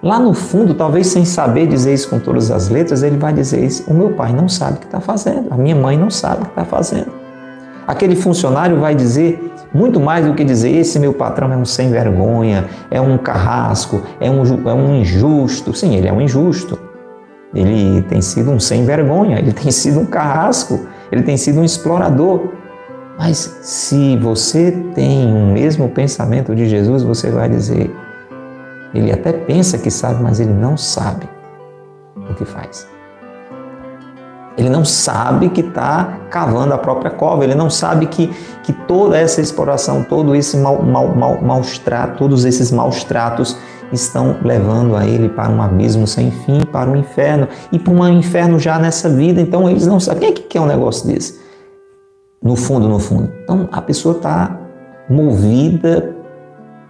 lá 0.00 0.18
no 0.20 0.32
fundo, 0.32 0.74
talvez 0.74 1.08
sem 1.08 1.24
saber 1.24 1.66
dizer 1.66 1.92
isso 1.92 2.08
com 2.08 2.20
todas 2.20 2.52
as 2.52 2.68
letras, 2.68 3.02
ele 3.02 3.16
vai 3.16 3.32
dizer 3.32 3.64
isso: 3.64 3.84
o 3.90 3.94
meu 3.94 4.10
pai 4.10 4.32
não 4.32 4.48
sabe 4.48 4.76
o 4.76 4.80
que 4.80 4.86
está 4.86 5.00
fazendo, 5.00 5.52
a 5.52 5.56
minha 5.56 5.74
mãe 5.74 5.98
não 5.98 6.08
sabe 6.08 6.42
o 6.42 6.44
que 6.44 6.50
está 6.50 6.64
fazendo. 6.64 7.12
Aquele 7.86 8.14
funcionário 8.14 8.78
vai 8.78 8.94
dizer 8.94 9.52
muito 9.74 9.98
mais 9.98 10.24
do 10.24 10.34
que 10.34 10.44
dizer: 10.44 10.70
esse 10.70 11.00
meu 11.00 11.12
patrão 11.12 11.52
é 11.52 11.56
um 11.56 11.64
sem 11.64 11.90
vergonha, 11.90 12.66
é 12.92 13.00
um 13.00 13.18
carrasco, 13.18 14.02
é 14.20 14.30
um, 14.30 14.68
é 14.68 14.72
um 14.74 14.94
injusto. 14.94 15.74
Sim, 15.74 15.96
ele 15.96 16.06
é 16.06 16.12
um 16.12 16.20
injusto. 16.20 16.78
Ele 17.52 18.02
tem 18.02 18.20
sido 18.20 18.50
um 18.50 18.60
sem 18.60 18.84
vergonha, 18.84 19.38
ele 19.38 19.52
tem 19.52 19.72
sido 19.72 20.00
um 20.00 20.06
carrasco, 20.06 20.86
ele 21.10 21.22
tem 21.22 21.36
sido 21.36 21.60
um 21.60 21.64
explorador. 21.64 22.58
Mas 23.18 23.58
se 23.62 24.16
você 24.16 24.70
tem 24.94 25.26
o 25.26 25.46
mesmo 25.46 25.88
pensamento 25.88 26.54
de 26.54 26.68
Jesus, 26.68 27.02
você 27.02 27.30
vai 27.32 27.48
dizer: 27.48 27.90
ele 28.94 29.10
até 29.10 29.32
pensa 29.32 29.76
que 29.76 29.90
sabe, 29.90 30.22
mas 30.22 30.38
ele 30.38 30.52
não 30.52 30.76
sabe 30.76 31.28
o 32.30 32.34
que 32.34 32.44
faz. 32.44 32.86
Ele 34.56 34.70
não 34.70 34.84
sabe 34.84 35.50
que 35.50 35.60
está 35.60 36.18
cavando 36.30 36.74
a 36.74 36.78
própria 36.78 37.10
cova, 37.10 37.44
ele 37.44 37.54
não 37.54 37.70
sabe 37.70 38.06
que, 38.06 38.28
que 38.62 38.72
toda 38.72 39.16
essa 39.16 39.40
exploração, 39.40 40.02
todo 40.02 40.34
esse 40.34 40.56
mal, 40.56 40.82
mal, 40.82 41.14
mal, 41.14 41.62
todos 42.16 42.44
esses 42.44 42.72
maus 42.72 43.04
tratos 43.04 43.56
estão 43.92 44.36
levando 44.42 44.96
a 44.96 45.06
ele 45.06 45.28
para 45.28 45.48
um 45.48 45.62
abismo 45.62 46.06
sem 46.06 46.30
fim, 46.30 46.60
para 46.64 46.90
um 46.90 46.96
inferno 46.96 47.48
e 47.70 47.78
para 47.78 47.92
um 47.92 48.08
inferno 48.08 48.58
já 48.58 48.78
nessa 48.78 49.08
vida. 49.08 49.40
Então 49.40 49.68
eles 49.68 49.86
não 49.86 50.00
sabem. 50.00 50.20
Quem 50.20 50.28
é 50.30 50.32
que 50.32 50.42
quer 50.42 50.60
um 50.60 50.66
negócio 50.66 51.06
desse? 51.06 51.47
No 52.42 52.56
fundo, 52.56 52.88
no 52.88 52.98
fundo. 52.98 53.32
Então 53.42 53.68
a 53.72 53.82
pessoa 53.82 54.16
está 54.16 54.58
movida 55.08 56.14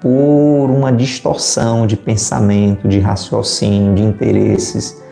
por 0.01 0.71
uma 0.71 0.93
distorção 0.93 1.87
de 1.87 1.97
pensamento, 1.97 2.87
de 2.87 3.01
raciocínio, 3.01 3.95
de 3.95 4.03
interesses. 4.03 5.03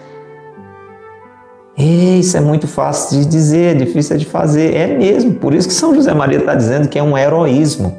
E 1.77 2.21
isso 2.21 2.37
é 2.37 2.41
muito 2.41 2.67
fácil 2.67 3.21
de 3.21 3.27
dizer, 3.27 3.75
é 3.75 3.79
difícil 3.79 4.17
de 4.17 4.25
fazer. 4.25 4.75
É 4.75 4.87
mesmo, 4.97 5.35
por 5.35 5.53
isso 5.53 5.69
que 5.69 5.75
São 5.75 5.95
José 5.95 6.15
Maria 6.15 6.39
está 6.39 6.55
dizendo 6.55 6.89
que 6.89 6.99
é 6.99 7.03
um 7.03 7.19
heroísmo. 7.19 7.97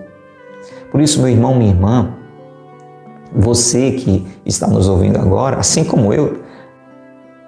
Por 0.91 1.01
isso, 1.01 1.19
meu 1.19 1.29
irmão, 1.29 1.53
minha 1.55 1.71
irmã, 1.71 2.13
você 3.35 3.91
que 3.91 4.25
está 4.45 4.65
nos 4.65 4.87
ouvindo 4.87 5.19
agora, 5.19 5.57
assim 5.57 5.83
como 5.83 6.13
eu, 6.13 6.39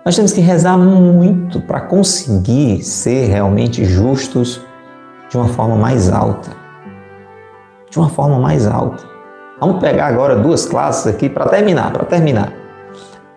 Nós 0.06 0.16
temos 0.16 0.32
que 0.32 0.42
rezar 0.42 0.78
muito 0.78 1.62
para 1.62 1.82
conseguir 1.82 2.82
ser 2.84 3.28
realmente 3.28 3.86
justos 3.86 4.62
de 5.30 5.38
uma 5.38 5.48
forma 5.48 5.76
mais 5.76 6.12
alta. 6.12 6.52
De 7.90 8.00
uma 8.00 8.10
forma 8.10 8.40
mais 8.40 8.68
alta. 8.68 9.04
Vamos 9.60 9.80
pegar 9.80 10.08
agora 10.08 10.36
duas 10.36 10.66
classes 10.66 11.08
aqui 11.08 11.30
para 11.30 11.48
terminar, 11.48 11.92
para 11.92 12.06
terminar. 12.06 12.52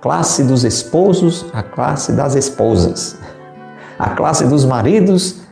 Classe 0.00 0.44
dos 0.44 0.64
esposos, 0.64 1.46
a 1.52 1.62
classe 1.62 2.12
das 2.12 2.34
esposas. 2.34 3.18
A 3.98 4.10
classe 4.10 4.46
dos 4.46 4.64
maridos, 4.64 5.42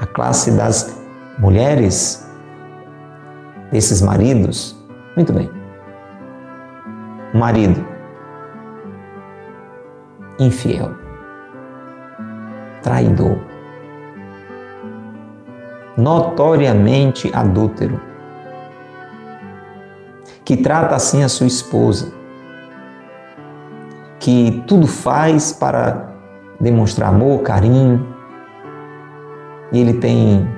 a 0.00 0.06
classe 0.06 0.50
das 0.52 0.96
mulheres, 1.38 2.26
desses 3.70 4.00
maridos. 4.02 4.76
Muito 5.16 5.32
bem. 5.32 5.50
Marido 7.32 7.94
infiel, 10.38 10.90
traidor, 12.82 13.38
notoriamente 15.96 17.30
adúltero, 17.34 18.00
que 20.44 20.56
trata 20.56 20.94
assim 20.94 21.22
a 21.22 21.28
sua 21.28 21.46
esposa, 21.46 22.12
que 24.18 24.62
tudo 24.66 24.86
faz 24.86 25.52
para 25.52 26.12
demonstrar 26.60 27.10
amor, 27.10 27.42
carinho, 27.42 28.06
e 29.72 29.80
ele 29.80 29.94
tem 29.94 30.48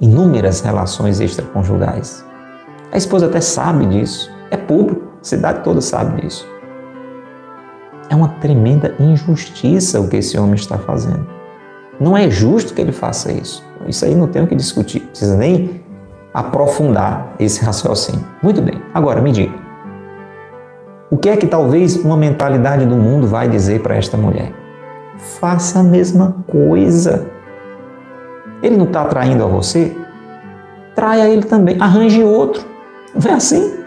inúmeras 0.00 0.60
relações 0.60 1.20
extraconjugais. 1.20 2.24
A 2.92 2.96
esposa 2.96 3.26
até 3.26 3.40
sabe 3.40 3.86
disso, 3.86 4.30
é 4.50 4.56
público, 4.56 5.02
a 5.20 5.24
cidade 5.24 5.62
toda 5.62 5.80
sabe 5.80 6.22
disso. 6.22 6.46
É 8.08 8.14
uma 8.14 8.28
tremenda 8.40 8.94
injustiça 8.98 10.00
o 10.00 10.08
que 10.08 10.16
esse 10.16 10.38
homem 10.38 10.54
está 10.54 10.78
fazendo. 10.78 11.26
Não 12.00 12.16
é 12.16 12.30
justo 12.30 12.72
que 12.72 12.80
ele 12.80 12.92
faça 12.92 13.30
isso. 13.30 13.67
Isso 13.86 14.04
aí 14.04 14.14
não 14.14 14.26
tem 14.26 14.42
o 14.42 14.46
que 14.46 14.54
discutir, 14.54 15.00
precisa 15.00 15.36
nem 15.36 15.80
aprofundar 16.32 17.34
esse 17.38 17.64
raciocínio. 17.64 18.24
Muito 18.42 18.60
bem, 18.60 18.80
agora 18.92 19.20
me 19.20 19.32
diga. 19.32 19.54
O 21.10 21.16
que 21.16 21.30
é 21.30 21.36
que 21.36 21.46
talvez 21.46 21.96
uma 21.96 22.16
mentalidade 22.16 22.84
do 22.84 22.96
mundo 22.96 23.26
vai 23.26 23.48
dizer 23.48 23.80
para 23.80 23.96
esta 23.96 24.16
mulher? 24.16 24.52
Faça 25.40 25.80
a 25.80 25.82
mesma 25.82 26.36
coisa. 26.46 27.26
Ele 28.62 28.76
não 28.76 28.84
está 28.84 29.02
atraindo 29.02 29.42
a 29.42 29.46
você? 29.46 29.96
Traia 30.94 31.28
ele 31.28 31.44
também. 31.44 31.80
Arranje 31.80 32.22
outro. 32.22 32.62
Não 33.14 33.30
é 33.30 33.34
assim? 33.34 33.78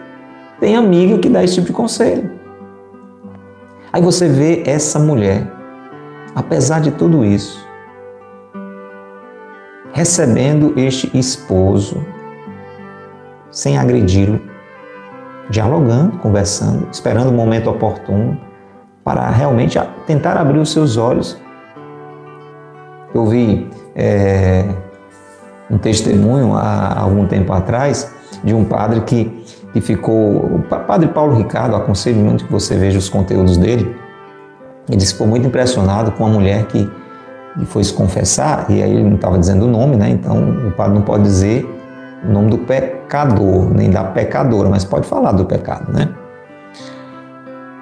Tem 0.58 0.76
amiga 0.76 1.18
que 1.18 1.28
dá 1.28 1.44
esse 1.44 1.54
tipo 1.54 1.68
de 1.68 1.72
conselho. 1.72 2.30
Aí 3.92 4.02
você 4.02 4.26
vê 4.26 4.62
essa 4.66 4.98
mulher, 4.98 5.46
apesar 6.34 6.80
de 6.80 6.90
tudo 6.90 7.24
isso, 7.24 7.64
recebendo 9.92 10.72
este 10.76 11.10
esposo, 11.16 12.04
sem 13.50 13.76
agredi-lo, 13.78 14.40
dialogando, 15.50 16.18
conversando, 16.18 16.88
esperando 16.90 17.30
o 17.30 17.32
momento 17.32 17.68
oportuno 17.68 18.38
para 19.04 19.28
realmente 19.30 19.78
tentar 20.06 20.36
abrir 20.36 20.58
os 20.58 20.72
seus 20.72 20.96
olhos. 20.96 21.40
Eu 23.14 23.26
vi 23.26 23.68
é, 23.94 24.64
um 25.70 25.76
testemunho 25.76 26.54
há 26.54 26.98
algum 26.98 27.26
tempo 27.26 27.52
atrás 27.52 28.10
de 28.42 28.54
um 28.54 28.64
padre 28.64 29.02
que 29.02 29.42
que 29.72 29.80
ficou. 29.80 30.36
O 30.36 30.62
padre 30.62 31.08
Paulo 31.08 31.36
Ricardo, 31.36 31.74
aconselho 31.74 32.18
muito 32.18 32.44
que 32.44 32.52
você 32.52 32.76
veja 32.76 32.98
os 32.98 33.08
conteúdos 33.08 33.56
dele. 33.56 33.96
Ele 34.90 35.00
ficou 35.00 35.26
muito 35.26 35.46
impressionado 35.46 36.12
com 36.12 36.24
uma 36.24 36.32
mulher 36.32 36.66
que, 36.66 36.90
que 37.58 37.66
foi 37.66 37.84
se 37.84 37.92
confessar, 37.92 38.66
e 38.68 38.82
aí 38.82 38.90
ele 38.90 39.04
não 39.04 39.16
estava 39.16 39.38
dizendo 39.38 39.66
o 39.66 39.68
nome, 39.68 39.96
né? 39.96 40.10
Então 40.10 40.68
o 40.68 40.70
padre 40.72 40.94
não 40.94 41.02
pode 41.02 41.24
dizer 41.24 41.68
o 42.24 42.32
nome 42.32 42.50
do 42.50 42.58
pecador, 42.58 43.72
nem 43.74 43.90
da 43.90 44.04
pecadora, 44.04 44.68
mas 44.68 44.84
pode 44.84 45.06
falar 45.06 45.32
do 45.32 45.44
pecado, 45.44 45.92
né? 45.92 46.08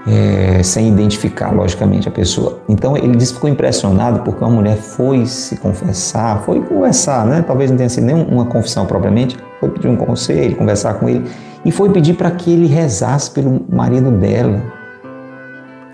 É, 0.07 0.63
sem 0.63 0.89
identificar, 0.89 1.55
logicamente, 1.55 2.09
a 2.09 2.11
pessoa. 2.11 2.59
Então 2.69 2.97
ele 2.97 3.15
disse 3.17 3.33
que 3.33 3.37
ficou 3.37 3.51
impressionado 3.51 4.21
porque 4.21 4.43
uma 4.43 4.51
mulher 4.51 4.77
foi 4.77 5.27
se 5.27 5.57
confessar, 5.57 6.43
foi 6.43 6.61
conversar, 6.61 7.27
né? 7.27 7.45
Talvez 7.47 7.71
não 7.71 7.77
tenha 7.77 7.89
sido 7.89 8.05
nem 8.05 8.17
uma 8.17 8.47
confissão 8.47 8.87
propriamente, 8.87 9.37
foi 9.61 9.69
pedir 9.69 9.89
um 9.89 9.97
conselho, 9.97 10.57
conversar 10.57 10.95
com 10.95 11.09
ele 11.09 11.31
e 11.65 11.71
foi 11.71 11.91
pedir 11.91 12.15
para 12.15 12.31
que 12.31 12.51
ele 12.51 12.67
rezasse 12.67 13.31
pelo 13.31 13.61
marido 13.69 14.11
dela. 14.11 14.61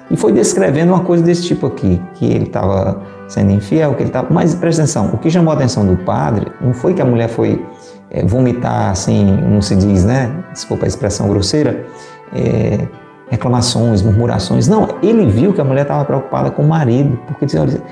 E 0.09 0.17
foi 0.17 0.33
descrevendo 0.33 0.93
uma 0.93 1.03
coisa 1.03 1.25
desse 1.25 1.43
tipo 1.43 1.67
aqui, 1.67 2.01
que 2.15 2.27
ele 2.27 2.45
estava 2.45 3.03
sendo 3.29 3.53
infiel, 3.53 3.95
que 3.95 4.03
ele 4.03 4.09
estava. 4.09 4.29
Mas 4.33 4.55
presta 4.55 4.83
atenção, 4.83 5.11
o 5.13 5.19
que 5.19 5.31
chamou 5.31 5.53
a 5.53 5.57
atenção 5.57 5.87
do 5.87 5.97
padre 5.99 6.47
não 6.61 6.73
foi 6.73 6.95
que 6.95 7.03
a 7.03 7.05
mulher 7.05 7.29
foi 7.29 7.65
é, 8.11 8.25
vomitar 8.25 8.91
assim, 8.91 9.25
não 9.25 9.61
se 9.61 9.77
diz, 9.77 10.05
né? 10.05 10.45
Desculpa 10.53 10.85
a 10.85 10.89
expressão 10.89 11.29
grosseira, 11.29 11.87
é, 12.35 12.87
reclamações, 13.29 14.03
murmurações. 14.03 14.69
Não, 14.69 14.89
ele 15.03 15.27
viu 15.27 15.53
que 15.53 15.61
a 15.61 15.65
mulher 15.65 15.83
estava 15.83 16.05
preocupada 16.05 16.51
com 16.51 16.63
o 16.63 16.69
marido, 16.69 17.19
porque 17.27 17.47
dizia, 17.47 17.63
olha, 17.63 17.83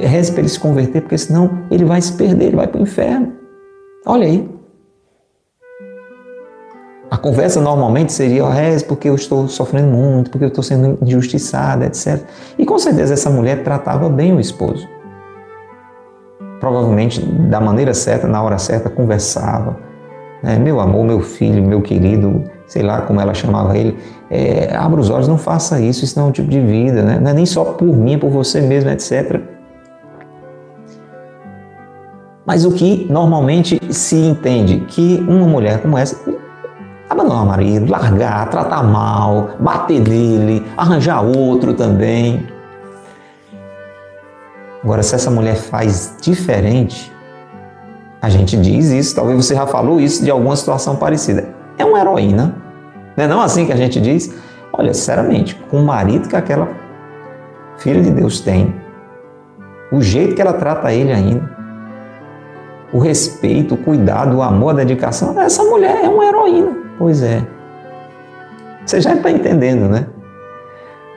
reze 0.00 0.32
para 0.32 0.40
ele 0.40 0.48
se 0.48 0.58
converter, 0.58 1.02
porque 1.02 1.18
senão 1.18 1.60
ele 1.70 1.84
vai 1.84 2.00
se 2.00 2.12
perder, 2.12 2.46
ele 2.46 2.56
vai 2.56 2.66
para 2.66 2.80
o 2.80 2.82
inferno. 2.82 3.32
Olha 4.06 4.26
aí. 4.26 4.61
A 7.12 7.18
conversa 7.18 7.60
normalmente 7.60 8.10
seria, 8.10 8.42
oh, 8.42 8.50
é 8.50 8.78
porque 8.88 9.06
eu 9.06 9.14
estou 9.14 9.46
sofrendo 9.46 9.88
muito, 9.88 10.30
porque 10.30 10.46
eu 10.46 10.48
estou 10.48 10.64
sendo 10.64 10.96
injustiçada, 11.02 11.84
etc. 11.84 12.22
E 12.58 12.64
com 12.64 12.78
certeza 12.78 13.12
essa 13.12 13.28
mulher 13.28 13.62
tratava 13.62 14.08
bem 14.08 14.34
o 14.34 14.40
esposo. 14.40 14.88
Provavelmente 16.58 17.20
da 17.22 17.60
maneira 17.60 17.92
certa, 17.92 18.26
na 18.26 18.42
hora 18.42 18.56
certa, 18.56 18.88
conversava. 18.88 19.76
Né? 20.42 20.58
Meu 20.58 20.80
amor, 20.80 21.04
meu 21.04 21.20
filho, 21.20 21.62
meu 21.62 21.82
querido, 21.82 22.44
sei 22.66 22.82
lá 22.82 23.02
como 23.02 23.20
ela 23.20 23.34
chamava 23.34 23.76
ele, 23.76 23.94
é, 24.30 24.74
abra 24.74 24.98
os 24.98 25.10
olhos, 25.10 25.28
não 25.28 25.36
faça 25.36 25.78
isso, 25.78 26.06
isso 26.06 26.18
não 26.18 26.28
é 26.28 26.28
um 26.30 26.32
tipo 26.32 26.48
de 26.48 26.60
vida, 26.62 27.02
né? 27.02 27.18
não 27.20 27.30
é 27.30 27.34
nem 27.34 27.44
só 27.44 27.62
por 27.62 27.94
mim, 27.94 28.14
é 28.14 28.16
por 28.16 28.30
você 28.30 28.62
mesmo, 28.62 28.88
etc. 28.88 29.38
Mas 32.46 32.64
o 32.64 32.72
que 32.72 33.06
normalmente 33.10 33.78
se 33.92 34.16
entende 34.16 34.86
que 34.88 35.22
uma 35.28 35.46
mulher 35.46 35.82
como 35.82 35.98
essa 35.98 36.16
Abandonar 37.12 37.42
o 37.42 37.46
marido, 37.46 37.92
largar, 37.92 38.48
tratar 38.48 38.82
mal, 38.82 39.50
bater 39.60 40.00
nele, 40.00 40.66
arranjar 40.78 41.20
outro 41.20 41.74
também. 41.74 42.46
Agora, 44.82 45.02
se 45.02 45.14
essa 45.14 45.30
mulher 45.30 45.56
faz 45.56 46.16
diferente, 46.22 47.12
a 48.22 48.30
gente 48.30 48.56
diz 48.56 48.90
isso, 48.90 49.14
talvez 49.14 49.44
você 49.44 49.54
já 49.54 49.66
falou 49.66 50.00
isso 50.00 50.24
de 50.24 50.30
alguma 50.30 50.56
situação 50.56 50.96
parecida. 50.96 51.54
É 51.76 51.84
uma 51.84 52.00
heroína. 52.00 52.56
Não 53.14 53.24
é 53.24 53.28
não 53.28 53.42
assim 53.42 53.66
que 53.66 53.72
a 53.74 53.76
gente 53.76 54.00
diz? 54.00 54.34
Olha, 54.72 54.94
sinceramente, 54.94 55.54
com 55.70 55.80
o 55.80 55.84
marido 55.84 56.30
que 56.30 56.36
aquela 56.36 56.66
filha 57.76 58.00
de 58.00 58.10
Deus 58.10 58.40
tem, 58.40 58.74
o 59.92 60.00
jeito 60.00 60.34
que 60.34 60.40
ela 60.40 60.54
trata 60.54 60.90
ele 60.90 61.12
ainda, 61.12 61.51
o 62.92 62.98
respeito, 62.98 63.74
o 63.74 63.78
cuidado, 63.78 64.36
o 64.36 64.42
amor, 64.42 64.70
a 64.70 64.76
dedicação, 64.78 65.40
essa 65.40 65.64
mulher 65.64 66.04
é 66.04 66.08
uma 66.08 66.24
heroína. 66.24 66.76
Pois 66.98 67.22
é. 67.22 67.42
Você 68.84 69.00
já 69.00 69.14
está 69.14 69.30
entendendo, 69.30 69.88
né? 69.88 70.06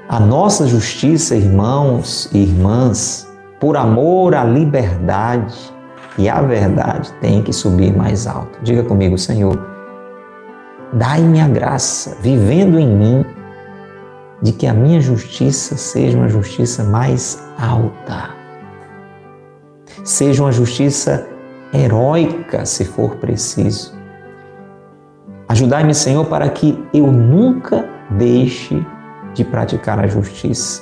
A 0.08 0.20
nossa 0.20 0.68
justiça, 0.68 1.36
irmãos 1.36 2.30
e 2.32 2.44
irmãs, 2.44 3.28
por 3.60 3.76
amor 3.76 4.36
à 4.36 4.44
liberdade 4.44 5.56
e 6.18 6.30
à 6.30 6.42
verdade, 6.42 7.12
tem 7.20 7.42
que 7.42 7.52
subir 7.52 7.94
mais 7.96 8.28
alto. 8.28 8.58
Diga 8.62 8.84
comigo, 8.84 9.18
Senhor, 9.18 9.60
dai-me 10.94 11.42
a 11.42 11.48
graça, 11.48 12.16
vivendo 12.22 12.80
em 12.80 12.88
mim, 12.88 13.26
de 14.42 14.52
que 14.52 14.68
a 14.68 14.74
minha 14.74 15.02
justiça 15.02 15.76
seja 15.76 16.18
uma 16.18 16.30
justiça 16.30 16.84
mais 16.84 17.44
alta. 17.60 18.30
Seja 20.04 20.44
uma 20.44 20.52
justiça 20.52 21.28
heróica, 21.78 22.66
se 22.66 22.86
for 22.86 23.16
preciso 23.16 23.96
Ajudai-me, 25.48 25.94
Senhor, 25.94 26.26
para 26.26 26.50
que 26.50 26.84
eu 26.92 27.12
nunca 27.12 27.88
deixe 28.10 28.84
de 29.36 29.44
praticar 29.44 30.00
a 30.00 30.08
justiça, 30.08 30.82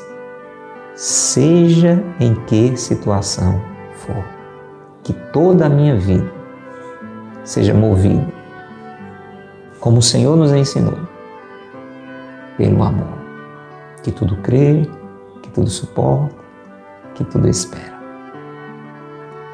seja 0.95 2.01
em 2.19 2.33
que 2.45 2.77
situação 2.77 3.61
for. 3.93 4.23
Que 5.03 5.11
toda 5.33 5.65
a 5.65 5.69
minha 5.69 5.97
vida 5.97 6.31
seja 7.43 7.73
movida, 7.73 8.25
como 9.81 9.97
o 9.97 10.01
Senhor 10.01 10.37
nos 10.37 10.53
ensinou, 10.53 10.97
pelo 12.57 12.81
amor, 12.81 13.17
que 14.01 14.13
tudo 14.13 14.37
crê, 14.37 14.87
que 15.41 15.49
tudo 15.49 15.69
suporta, 15.69 16.33
que 17.15 17.25
tudo 17.25 17.49
espera. 17.49 17.92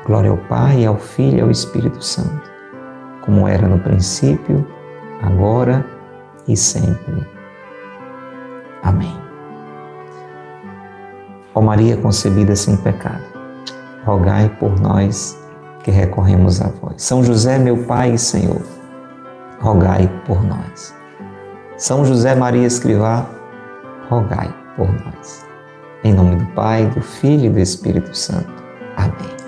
Glória 0.10 0.32
ao 0.32 0.38
Pai, 0.38 0.84
ao 0.88 0.98
Filho 0.98 1.38
e 1.38 1.42
ao 1.42 1.52
Espírito 1.52 2.04
Santo, 2.04 2.42
como 3.22 3.48
era 3.48 3.68
no 3.68 3.78
princípio, 3.78 4.66
agora 5.22 5.86
e 6.48 6.58
sempre. 6.58 7.24
Amém. 8.82 9.16
Ó 11.54 11.62
Maria 11.62 11.96
concebida 11.96 12.56
sem 12.56 12.76
pecado, 12.78 13.22
rogai 14.04 14.50
por 14.60 14.80
nós 14.82 15.40
que 15.84 15.92
recorremos 15.92 16.60
a 16.60 16.70
vós. 16.70 17.04
São 17.04 17.24
José, 17.24 17.60
meu 17.60 17.78
Pai 17.86 18.14
e 18.14 18.18
Senhor, 18.18 18.64
rogai 19.62 20.10
por 20.26 20.44
nós. 20.44 20.92
São 21.78 22.04
José 22.04 22.34
Maria 22.34 22.66
Escrivá, 22.66 23.30
rogai 24.10 24.52
por 24.76 24.92
nós. 24.92 25.46
Em 26.04 26.12
nome 26.12 26.38
do 26.38 26.46
Pai, 26.54 26.88
do 26.88 27.00
Filho 27.00 27.46
e 27.46 27.50
do 27.50 27.60
Espírito 27.60 28.18
Santo. 28.18 28.52
Amém. 28.98 29.39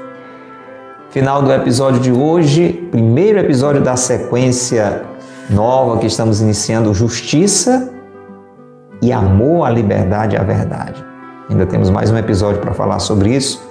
Final 1.11 1.41
do 1.41 1.51
episódio 1.51 1.99
de 1.99 2.09
hoje, 2.09 2.87
primeiro 2.89 3.37
episódio 3.37 3.81
da 3.81 3.97
sequência 3.97 5.01
nova 5.49 5.97
que 5.97 6.05
estamos 6.05 6.39
iniciando, 6.39 6.93
Justiça 6.93 7.91
e 9.01 9.11
Amor 9.11 9.65
à 9.65 9.69
Liberdade 9.69 10.37
e 10.37 10.39
à 10.39 10.43
Verdade. 10.43 11.03
Ainda 11.49 11.65
temos 11.65 11.89
mais 11.89 12.09
um 12.09 12.17
episódio 12.17 12.61
para 12.61 12.73
falar 12.73 12.99
sobre 12.99 13.35
isso. 13.35 13.61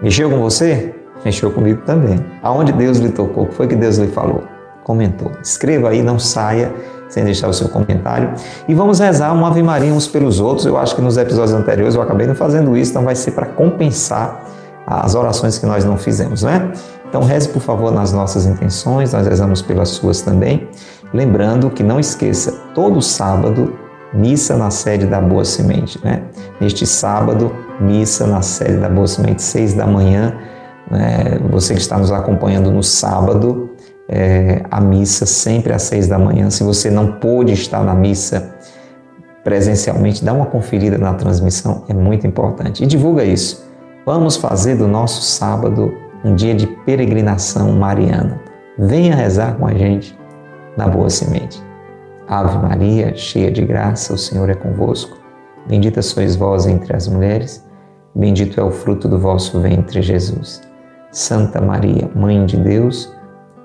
Mexeu 0.00 0.30
com 0.30 0.38
você? 0.38 0.94
Mexeu 1.24 1.50
comigo 1.50 1.82
também. 1.84 2.24
Aonde 2.40 2.70
Deus 2.70 2.98
lhe 2.98 3.10
tocou? 3.10 3.42
O 3.42 3.46
que 3.48 3.54
foi 3.56 3.66
que 3.66 3.74
Deus 3.74 3.96
lhe 3.96 4.06
falou? 4.06 4.44
Comentou. 4.84 5.32
Escreva 5.42 5.88
aí, 5.88 6.04
não 6.04 6.20
saia 6.20 6.72
sem 7.08 7.24
deixar 7.24 7.48
o 7.48 7.52
seu 7.52 7.68
comentário. 7.68 8.32
E 8.68 8.74
vamos 8.74 9.00
rezar 9.00 9.34
uma 9.34 9.48
Ave 9.48 9.60
Maria 9.60 9.92
uns 9.92 10.06
pelos 10.06 10.38
outros. 10.38 10.66
Eu 10.66 10.78
acho 10.78 10.94
que 10.94 11.02
nos 11.02 11.16
episódios 11.16 11.52
anteriores 11.52 11.96
eu 11.96 12.02
acabei 12.02 12.28
não 12.28 12.36
fazendo 12.36 12.76
isso, 12.76 12.92
então 12.92 13.02
vai 13.04 13.16
ser 13.16 13.32
para 13.32 13.46
compensar 13.46 14.49
as 14.86 15.14
orações 15.14 15.58
que 15.58 15.66
nós 15.66 15.84
não 15.84 15.96
fizemos, 15.96 16.42
né? 16.42 16.72
Então 17.08 17.22
reze 17.22 17.48
por 17.48 17.60
favor 17.60 17.92
nas 17.92 18.12
nossas 18.12 18.46
intenções, 18.46 19.12
nós 19.12 19.26
rezamos 19.26 19.62
pelas 19.62 19.88
suas 19.90 20.22
também. 20.22 20.68
Lembrando 21.12 21.70
que 21.70 21.82
não 21.82 21.98
esqueça, 21.98 22.52
todo 22.74 23.02
sábado, 23.02 23.74
missa 24.14 24.56
na 24.56 24.70
sede 24.70 25.06
da 25.06 25.20
Boa 25.20 25.44
Semente, 25.44 25.98
né? 26.04 26.22
Neste 26.60 26.86
sábado, 26.86 27.52
missa 27.80 28.26
na 28.26 28.42
sede 28.42 28.76
da 28.76 28.88
Boa 28.88 29.06
Semente, 29.06 29.42
seis 29.42 29.74
da 29.74 29.86
manhã. 29.86 30.34
Né? 30.90 31.40
Você 31.50 31.74
que 31.74 31.80
está 31.80 31.98
nos 31.98 32.12
acompanhando 32.12 32.70
no 32.70 32.82
sábado, 32.82 33.70
é, 34.08 34.62
a 34.70 34.80
missa 34.80 35.24
sempre 35.26 35.72
às 35.72 35.82
seis 35.82 36.08
da 36.08 36.18
manhã. 36.18 36.50
Se 36.50 36.64
você 36.64 36.90
não 36.90 37.12
pôde 37.12 37.52
estar 37.52 37.82
na 37.84 37.94
missa 37.94 38.54
presencialmente, 39.44 40.24
dá 40.24 40.32
uma 40.32 40.46
conferida 40.46 40.98
na 40.98 41.14
transmissão, 41.14 41.84
é 41.88 41.94
muito 41.94 42.26
importante. 42.26 42.82
E 42.82 42.86
divulga 42.86 43.24
isso. 43.24 43.69
Vamos 44.06 44.36
fazer 44.36 44.76
do 44.76 44.88
nosso 44.88 45.20
sábado 45.20 45.94
um 46.24 46.34
dia 46.34 46.54
de 46.54 46.66
peregrinação 46.66 47.70
mariana. 47.72 48.40
Venha 48.78 49.14
rezar 49.14 49.56
com 49.58 49.66
a 49.66 49.74
gente 49.74 50.18
na 50.74 50.88
Boa 50.88 51.10
Semente. 51.10 51.62
Ave 52.26 52.56
Maria, 52.58 53.14
cheia 53.14 53.50
de 53.50 53.62
graça, 53.62 54.14
o 54.14 54.18
Senhor 54.18 54.48
é 54.48 54.54
convosco. 54.54 55.18
Bendita 55.68 56.00
sois 56.00 56.34
vós 56.34 56.66
entre 56.66 56.96
as 56.96 57.08
mulheres, 57.08 57.68
bendito 58.14 58.58
é 58.58 58.64
o 58.64 58.70
fruto 58.70 59.06
do 59.06 59.18
vosso 59.18 59.60
ventre, 59.60 60.00
Jesus. 60.00 60.62
Santa 61.12 61.60
Maria, 61.60 62.10
Mãe 62.14 62.46
de 62.46 62.56
Deus, 62.56 63.14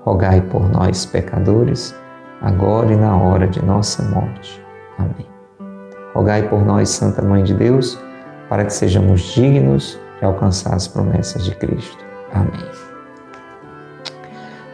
rogai 0.03 0.41
por 0.41 0.69
nós, 0.69 1.05
pecadores, 1.05 1.95
agora 2.41 2.91
e 2.91 2.97
na 2.97 3.15
hora 3.15 3.47
de 3.47 3.63
nossa 3.63 4.03
morte. 4.03 4.61
Amém. 4.97 5.27
Rogai 6.13 6.49
por 6.49 6.65
nós, 6.65 6.89
Santa 6.89 7.21
Mãe 7.21 7.41
de 7.41 7.53
Deus, 7.53 7.97
para 8.49 8.65
que 8.65 8.73
sejamos 8.73 9.21
dignos 9.33 9.97
alcançar 10.25 10.75
as 10.75 10.87
promessas 10.87 11.43
de 11.43 11.53
Cristo. 11.55 11.97
Amém. 12.33 12.65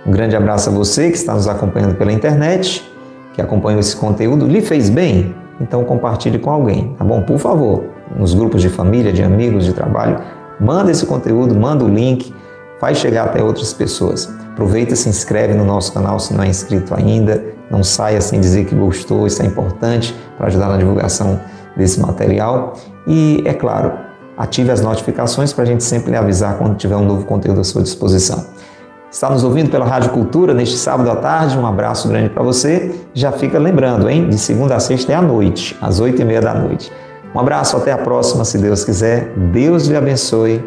Um 0.06 0.12
grande 0.12 0.36
abraço 0.36 0.70
a 0.70 0.74
você 0.74 1.12
que 1.12 1.18
está 1.18 1.34
nos 1.34 1.48
acompanhando 1.48 1.96
pela 1.96 2.12
internet, 2.12 2.90
que 3.34 3.42
acompanhou 3.42 3.80
esse 3.80 3.96
conteúdo. 3.96 4.48
Lhe 4.48 4.62
fez 4.62 4.90
bem? 4.90 5.36
Então 5.60 5.84
compartilhe 5.84 6.40
com 6.40 6.50
alguém, 6.50 6.96
tá 6.98 7.06
bom? 7.06 7.22
Por 7.22 7.38
favor, 7.38 7.84
nos 8.16 8.34
grupos 8.34 8.62
de 8.62 8.70
família, 8.70 9.14
de 9.14 9.22
amigos, 9.22 9.66
de 9.66 9.74
trabalho, 9.74 10.20
manda 10.60 10.90
esse 10.90 11.06
conteúdo, 11.06 11.56
manda 11.56 11.86
o 11.86 11.88
link, 11.88 12.34
faz 12.80 12.98
chegar 12.98 13.26
até 13.26 13.44
outras 13.44 13.74
pessoas. 13.74 14.34
Aproveita, 14.54 14.96
se 14.96 15.08
inscreve 15.08 15.54
no 15.54 15.64
nosso 15.64 15.94
canal 15.94 16.20
se 16.20 16.34
não 16.34 16.44
é 16.44 16.48
inscrito 16.48 16.96
ainda. 16.96 17.44
Não 17.70 17.84
saia 17.84 18.20
sem 18.20 18.42
dizer 18.42 18.66
que 18.66 18.76
gostou, 18.76 19.26
isso 19.26 19.42
é 19.42 19.46
importante 19.46 20.14
para 20.38 20.48
ajudar 20.48 20.68
na 20.68 20.78
divulgação 20.78 21.40
desse 21.78 22.00
material. 22.02 22.74
E, 23.08 23.44
é 23.46 23.54
claro, 23.54 23.94
ative 24.42 24.72
as 24.72 24.82
notificações 24.82 25.54
para 25.54 25.64
a 25.64 25.68
gente 25.68 25.84
sempre 25.84 26.12
lhe 26.12 26.18
avisar 26.18 26.58
quando 26.58 26.76
tiver 26.76 26.96
um 26.96 27.06
novo 27.06 27.26
conteúdo 27.26 27.62
à 27.62 27.64
sua 27.64 27.84
disposição. 27.84 28.44
Está 29.12 29.30
nos 29.30 29.44
ouvindo 29.44 29.70
pela 29.70 29.86
Rádio 29.86 30.10
Cultura 30.12 30.54
neste 30.54 30.78
sábado 30.78 31.12
à 31.12 31.16
tarde? 31.16 31.58
Um 31.58 31.68
abraço 31.68 32.08
grande 32.08 32.30
para 32.30 32.42
você. 32.42 32.96
Já 33.14 33.32
fica 33.32 33.60
lembrando, 33.60 34.10
hein? 34.10 34.28
De 34.28 34.38
segunda 34.38 34.76
a 34.76 34.80
sexta 34.80 35.12
é 35.12 35.16
à 35.16 35.22
noite, 35.22 35.78
às 35.80 36.00
oito 36.00 36.22
e 36.22 36.26
meia 36.26 36.42
da 36.42 36.56
noite. 36.56 36.92
Um 37.36 37.40
abraço, 37.40 37.78
até 37.78 37.92
a 37.92 37.98
próxima, 37.98 38.44
se 38.44 38.58
Deus 38.58 38.84
quiser. 38.84 39.32
Deus 39.52 39.88
lhe 39.88 39.96
abençoe 39.96 40.64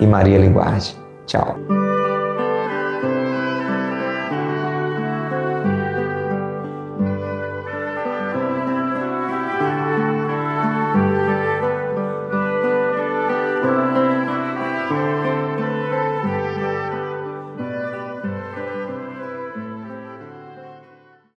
e 0.00 0.06
Maria 0.06 0.50
guarde. 0.50 0.96
Tchau. 1.26 1.85